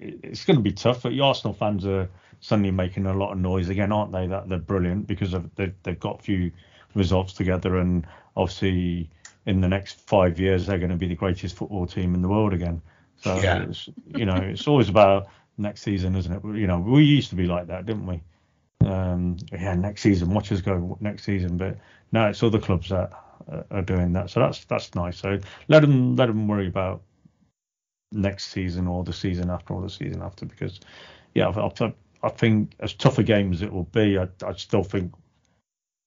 [0.00, 1.02] it's going to be tough.
[1.02, 2.08] But the Arsenal fans are
[2.42, 4.26] suddenly making a lot of noise again, aren't they?
[4.26, 6.50] That they're brilliant because of, they, they've got a few
[6.94, 9.08] results together, and obviously
[9.46, 12.28] in the next five years they're going to be the greatest football team in the
[12.28, 12.82] world again.
[13.22, 13.62] So yeah.
[13.62, 16.44] it's, you know, it's always about next season, isn't it?
[16.44, 18.20] You know, we used to be like that, didn't we?
[18.84, 21.56] Um, yeah, next season, watch us go next season.
[21.56, 21.78] But
[22.10, 23.12] now it's other clubs that
[23.70, 25.18] are doing that, so that's that's nice.
[25.18, 25.38] So
[25.68, 27.02] let them let them worry about
[28.10, 30.80] next season or the season after or the season after because
[31.34, 34.52] yeah, I've, I've, I think as tough a game as it will be, I, I
[34.54, 35.12] still think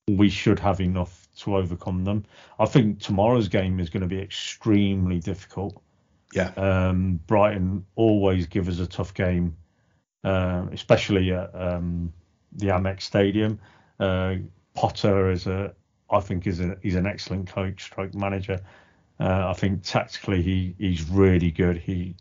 [0.07, 2.25] we should have enough to overcome them.
[2.59, 5.81] I think tomorrow's game is going to be extremely difficult.
[6.33, 6.51] Yeah.
[6.55, 9.55] Um, Brighton always give us a tough game,
[10.23, 12.13] uh, especially at um,
[12.53, 13.59] the Amex Stadium.
[13.99, 14.35] Uh,
[14.73, 15.73] Potter is a,
[16.09, 18.59] I think, is a he's an excellent coach, stroke manager.
[19.19, 21.77] Uh, I think tactically he he's really good.
[21.77, 22.15] He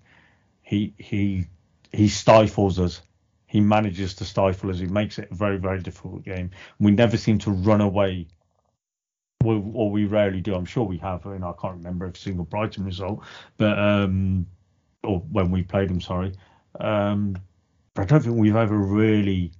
[0.62, 1.46] he he
[1.92, 3.02] he stifles us
[3.54, 4.80] he manages to stifle us.
[4.80, 6.50] He makes it a very, very difficult game.
[6.80, 8.26] We never seem to run away,
[9.44, 10.56] or we rarely do.
[10.56, 11.24] I'm sure we have.
[11.24, 13.22] I can't remember every single Brighton result,
[13.56, 14.44] but um,
[15.04, 16.32] or when we played them, sorry.
[16.80, 17.36] Um,
[17.94, 19.52] but I don't think we've ever really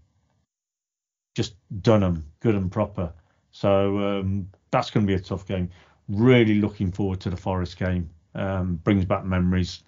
[1.37, 3.13] just done them good and proper.
[3.53, 5.71] So um, that's going to be a tough game.
[6.09, 8.11] Really looking forward to the Forest game.
[8.35, 9.85] Um, brings back memories.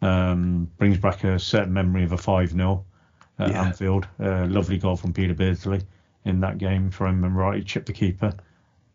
[0.00, 2.86] Um, brings back a certain memory of a 5 0
[3.38, 3.64] at yeah.
[3.64, 4.06] Anfield.
[4.20, 5.82] Uh, lovely goal from Peter Beardsley
[6.24, 7.58] in that game, if I remember right.
[7.58, 8.32] He chipped the keeper.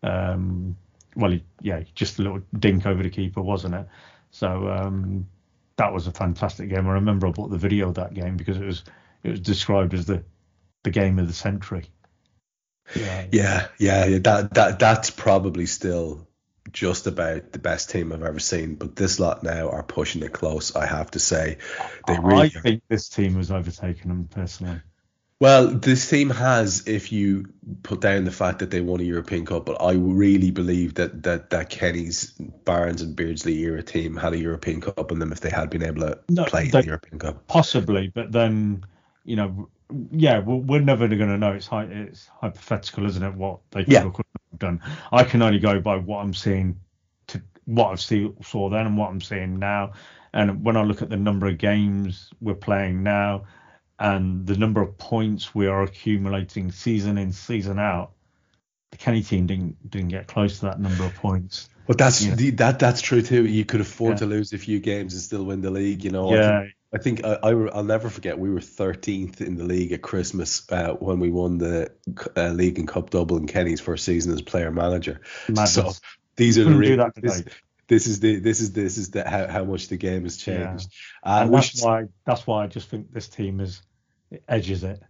[0.02, 0.78] Um,
[1.16, 3.88] well, he, yeah, just a little dink over the keeper, wasn't it?
[4.32, 5.28] So um,
[5.78, 6.88] that was a fantastic game.
[6.88, 8.84] I remember I bought the video of that game because it was
[9.24, 10.24] it was described as the
[10.84, 11.86] the game of the century.
[12.96, 14.20] Yeah, yeah, yeah.
[14.20, 16.28] That that that's probably still
[16.72, 18.76] just about the best team I've ever seen.
[18.76, 20.76] But this lot now are pushing it close.
[20.76, 21.58] I have to say,
[22.08, 22.44] they really.
[22.44, 24.82] I think this team has overtaken them personally.
[25.42, 27.46] Well, this team has, if you
[27.82, 31.24] put down the fact that they won a European Cup, but I really believe that
[31.24, 35.40] that that Kenny's, Barnes, and Beardsley era team had a European Cup in them if
[35.40, 37.48] they had been able to no, play the European Cup.
[37.48, 38.84] Possibly, but then
[39.24, 39.70] you know,
[40.12, 41.54] yeah, we're, we're never going to know.
[41.54, 43.34] It's it's hypothetical, isn't it?
[43.36, 44.04] What they could yeah.
[44.04, 44.82] have done.
[45.12, 46.80] I can only go by what I'm seeing,
[47.28, 49.94] to what I've see, saw then and what I'm seeing now.
[50.34, 53.46] And when I look at the number of games we're playing now
[53.98, 58.12] and the number of points we are accumulating season in, season out,
[58.92, 61.70] the Kenny team didn't didn't get close to that number of points.
[61.88, 62.20] But that's
[62.54, 63.46] that that's true too.
[63.46, 64.18] You could afford Yeah.
[64.18, 66.04] to lose a few games and still win the league.
[66.04, 66.30] You know.
[66.30, 66.64] I Yeah.
[66.94, 70.70] I think I, I will never forget we were 13th in the league at Christmas
[70.72, 71.92] uh, when we won the
[72.36, 75.22] uh, league and cup double in Kenny's first season as player manager.
[75.48, 75.74] Madness.
[75.74, 75.92] So
[76.36, 77.44] these are the real, this,
[77.88, 80.70] this is the this is this is the how, how much the game has Yeah.
[80.70, 80.92] changed.
[81.24, 83.82] Uh, and that's should- why that's why I just think this team is
[84.32, 85.02] it edges it.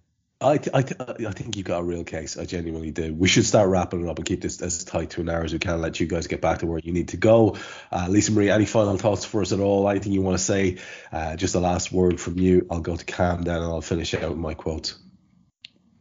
[0.42, 2.38] I, th- I, th- I think you got a real case.
[2.38, 3.14] I genuinely do.
[3.14, 5.52] We should start wrapping it up and keep this as tight to an hour as
[5.52, 5.82] we can.
[5.82, 7.58] Let you guys get back to where you need to go.
[7.92, 9.90] Uh, Lisa Marie, any final thoughts for us at all?
[9.90, 10.78] Anything you want to say?
[11.12, 12.66] Uh, just a last word from you.
[12.72, 14.96] I'll go to Kam then and I'll finish it out with my quote.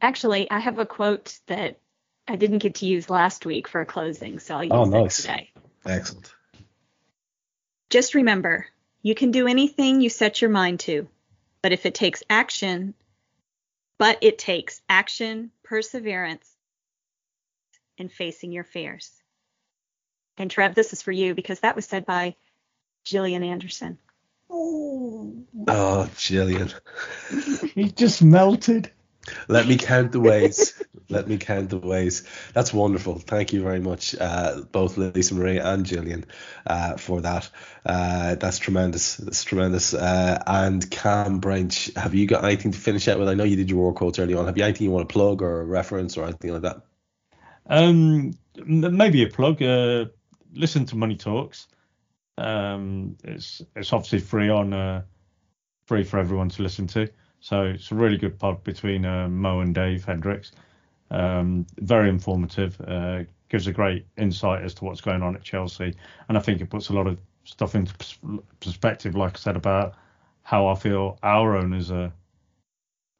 [0.00, 1.80] Actually, I have a quote that
[2.28, 4.90] I didn't get to use last week for a closing, so I'll use Oh, it
[4.90, 5.16] nice.
[5.16, 5.50] today.
[5.84, 6.32] Excellent.
[7.90, 8.66] Just remember,
[9.02, 11.08] you can do anything you set your mind to,
[11.60, 12.94] but if it takes action,
[13.98, 16.48] but it takes action, perseverance,
[17.98, 19.10] and facing your fears.
[20.36, 22.36] And Trev, this is for you because that was said by
[23.04, 23.98] Gillian Anderson.
[24.48, 26.72] Oh, oh Gillian.
[27.74, 28.90] He just melted.
[29.48, 30.82] Let me count the ways.
[31.10, 32.24] Let me count the ways.
[32.52, 33.18] That's wonderful.
[33.18, 36.26] Thank you very much, uh, both Lisa Marie and Gillian,
[36.66, 37.48] uh, for that.
[37.86, 39.16] Uh, that's tremendous.
[39.16, 39.94] That's tremendous.
[39.94, 43.28] Uh, and Kam Brainch, have you got anything to finish out with?
[43.28, 44.46] I know you did your war quotes early on.
[44.46, 46.82] Have you anything you want to plug or reference or anything like that?
[47.66, 48.32] Um,
[48.66, 49.62] maybe a plug.
[49.62, 50.06] Uh,
[50.52, 51.68] listen to Money Talks.
[52.36, 55.02] Um, it's it's obviously free on uh,
[55.86, 57.08] free for everyone to listen to.
[57.40, 60.52] So it's a really good pod between uh, Mo and Dave Hendricks.
[61.10, 62.80] Um, very informative.
[62.86, 65.94] Uh, gives a great insight as to what's going on at Chelsea,
[66.28, 68.18] and I think it puts a lot of stuff into pers-
[68.60, 69.14] perspective.
[69.14, 69.94] Like I said about
[70.42, 72.12] how I feel our owners are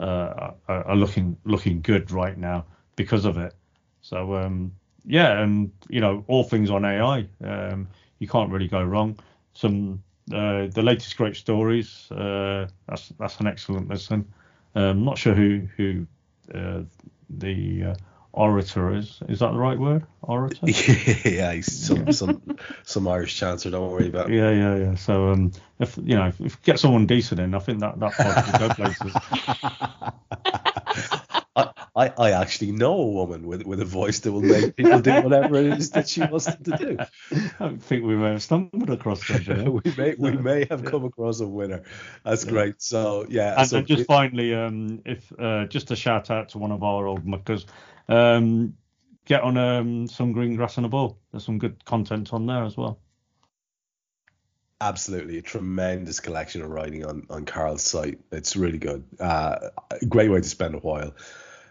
[0.00, 2.64] uh, are looking looking good right now
[2.96, 3.54] because of it.
[4.00, 4.72] So um,
[5.04, 7.88] yeah, and you know all things on AI, um,
[8.18, 9.18] you can't really go wrong.
[9.54, 10.02] Some
[10.32, 12.10] uh, the latest great stories.
[12.10, 14.32] Uh, that's that's an excellent listen.
[14.74, 16.06] I'm not sure who who
[16.54, 16.82] uh,
[17.30, 17.94] the uh,
[18.32, 19.20] orator is.
[19.28, 20.04] Is that the right word?
[20.22, 20.66] Orator.
[21.28, 23.70] yeah, he's some some some Irish chancer.
[23.70, 24.36] Don't worry about it.
[24.36, 24.94] Yeah, yeah, yeah.
[24.94, 27.98] So um, if you know, if, if you get someone decent in, I think that
[27.98, 29.14] that pod could go places.
[31.59, 35.00] I, I, I actually know a woman with, with a voice that will make people
[35.00, 36.98] do whatever it is that she wants them to do.
[37.61, 41.40] I think we may have stumbled across you we may we may have come across
[41.40, 41.82] a winner.
[42.24, 42.80] That's great.
[42.80, 46.59] So yeah, And, so and just finally, um, if uh, just a shout out to
[46.59, 47.66] one of our old muckers,
[48.09, 48.74] um,
[49.24, 51.18] get on um, some green grass and a ball.
[51.32, 53.00] There's some good content on there as well.
[54.80, 58.20] absolutely a tremendous collection of writing on on Carl's site.
[58.30, 59.04] It's really good.
[59.18, 61.14] Uh, a great way to spend a while.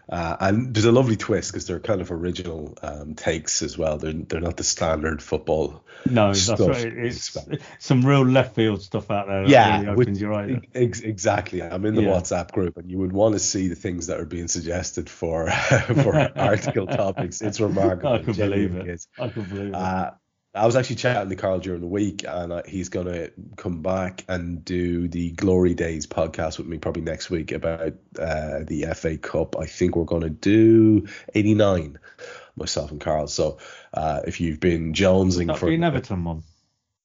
[0.08, 3.98] Uh, and there's a lovely twist because they're kind of original um, takes as well.
[3.98, 5.84] They're they're not the standard football.
[6.08, 6.86] No, that's right.
[6.86, 7.36] It's
[7.78, 9.44] some real left field stuff out there.
[9.46, 10.56] Yeah, really which- opens your eyes.
[10.74, 11.62] ex- exactly.
[11.62, 12.08] I'm in the Yeah.
[12.10, 15.50] WhatsApp group, and you would want to see the things that are being suggested for
[16.02, 17.42] for article topics.
[17.42, 18.14] It's remarkable.
[18.14, 19.06] I could believe it.
[19.18, 19.74] I could believe it.
[19.74, 20.12] Uh,
[20.54, 24.24] I was actually chatting to Carl during the week, and he's going to come back
[24.28, 29.18] and do the Glory Days podcast with me probably next week about uh, the FA
[29.18, 29.56] Cup.
[29.58, 31.98] I think we're going to do 89,
[32.56, 33.26] myself and Carl.
[33.28, 33.58] So
[33.92, 36.42] uh, if you've been jonesing That'd for be an Everton one.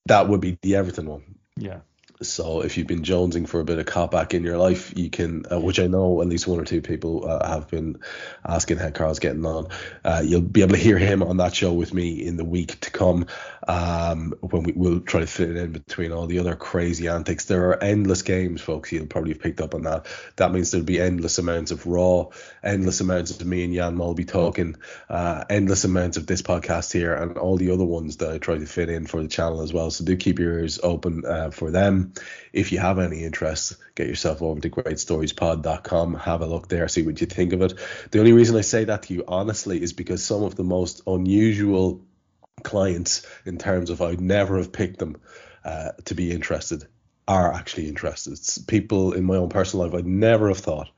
[0.06, 1.36] that would be the Everton one.
[1.58, 1.82] Yeah.
[2.30, 5.10] So if you've been jonesing for a bit of cop back in your life, you
[5.10, 8.00] can, uh, which I know at least one or two people uh, have been
[8.46, 9.68] asking how Carl's getting on.
[10.04, 12.80] Uh, you'll be able to hear him on that show with me in the week
[12.82, 13.28] to come.
[13.68, 17.46] Um, when we will try to fit it in between all the other crazy antics.
[17.46, 18.92] There are endless games, folks.
[18.92, 20.08] You'll probably have picked up on that.
[20.36, 22.30] That means there'll be endless amounts of Raw,
[22.64, 24.76] endless amounts of me and Jan Molby talking,
[25.10, 28.58] uh, endless amounts of this podcast here, and all the other ones that I try
[28.58, 29.92] to fit in for the channel as well.
[29.92, 32.13] So do keep your ears open uh, for them.
[32.52, 37.04] If you have any interest, get yourself over to greatstoriespod.com, have a look there, see
[37.04, 37.74] what you think of it.
[38.12, 41.02] The only reason I say that to you honestly is because some of the most
[41.08, 42.02] unusual
[42.64, 45.18] clients, in terms of I'd never have picked them
[45.66, 46.88] uh, to be interested,
[47.28, 48.34] are actually interested.
[48.34, 50.90] It's people in my own personal life I'd never have thought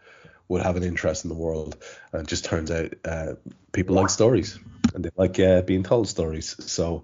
[0.47, 1.76] would have an interest in the world,
[2.11, 3.34] and just turns out uh,
[3.72, 4.59] people like stories
[4.95, 6.55] and they like uh, being told stories.
[6.66, 7.03] So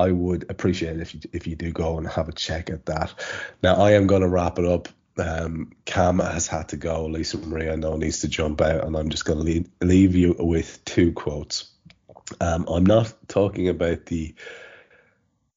[0.00, 2.86] I would appreciate it if you if you do go and have a check at
[2.86, 3.14] that.
[3.62, 4.88] Now I am going to wrap it up.
[5.18, 7.06] Um, Kam has had to go.
[7.06, 10.14] Lisa Maria I know needs to jump out, and I'm just going to leave, leave
[10.14, 11.70] you with two quotes.
[12.40, 14.34] Um, I'm not talking about the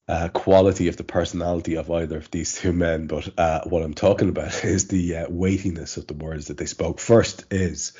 [0.08, 3.94] uh, quality of the personality of either of these two men, but uh, what I'm
[3.94, 7.00] talking about is the uh, weightiness of the words that they spoke.
[7.00, 7.94] First is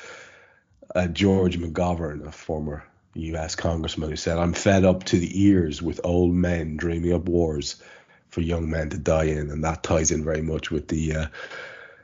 [0.94, 2.84] uh, George McGovern, a former
[3.14, 3.54] U.S.
[3.54, 7.76] congressman who said, "I'm fed up to the ears with old men dreaming up wars
[8.28, 11.26] for young men to die in," and that ties in very much with the uh,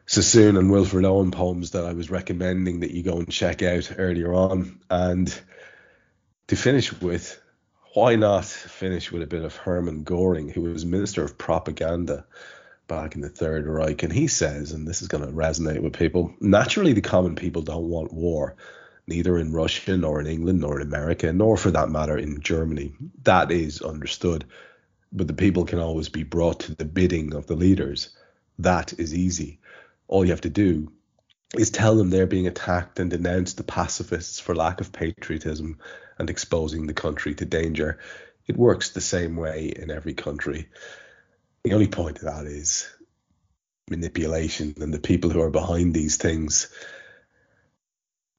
[0.06, 3.92] Sassoon and Wilfred Owen poems that I was recommending that you go and check out
[3.96, 4.80] earlier on.
[4.90, 5.32] And
[6.48, 7.40] to finish with,
[7.94, 12.24] why not finish with a bit of Hermann Goring, who was Minister of Propaganda
[12.88, 14.02] back in the Third Reich?
[14.02, 17.62] And he says, and this is going to resonate with people naturally, the common people
[17.62, 18.56] don't want war
[19.10, 22.94] neither in Russia nor in England nor in America, nor for that matter in Germany.
[23.24, 24.44] That is understood.
[25.12, 28.16] But the people can always be brought to the bidding of the leaders.
[28.60, 29.58] That is easy.
[30.06, 30.92] All you have to do
[31.56, 35.78] is tell them they're being attacked and denounce the pacifists for lack of patriotism
[36.18, 37.98] and exposing the country to danger.
[38.46, 40.68] It works the same way in every country.
[41.64, 42.88] The only point of that is
[43.90, 46.68] manipulation and the people who are behind these things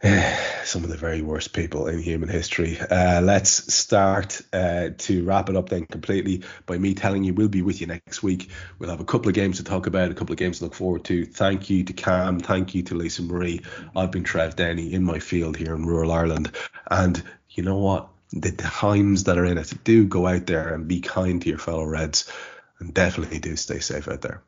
[0.64, 2.80] some of the very worst people in human history.
[2.80, 7.48] Uh, let's start uh, to wrap it up then completely by me telling you we'll
[7.48, 8.50] be with you next week.
[8.80, 10.74] We'll have a couple of games to talk about, a couple of games to look
[10.74, 11.26] forward to.
[11.26, 13.62] Thank you to Kam, thank you to Lisa Marie.
[13.96, 16.52] I've been Trev Downey in my field here in rural Ireland,
[16.90, 17.22] and
[17.52, 18.10] you know what?
[18.32, 21.60] The times that are in it, do go out there and be kind to your
[21.60, 22.32] fellow Reds,
[22.80, 24.42] and definitely do stay safe out there.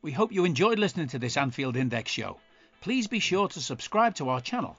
[0.00, 2.38] We hope you enjoyed listening to this Anfield Index show.
[2.80, 4.78] Please be sure to subscribe to our channel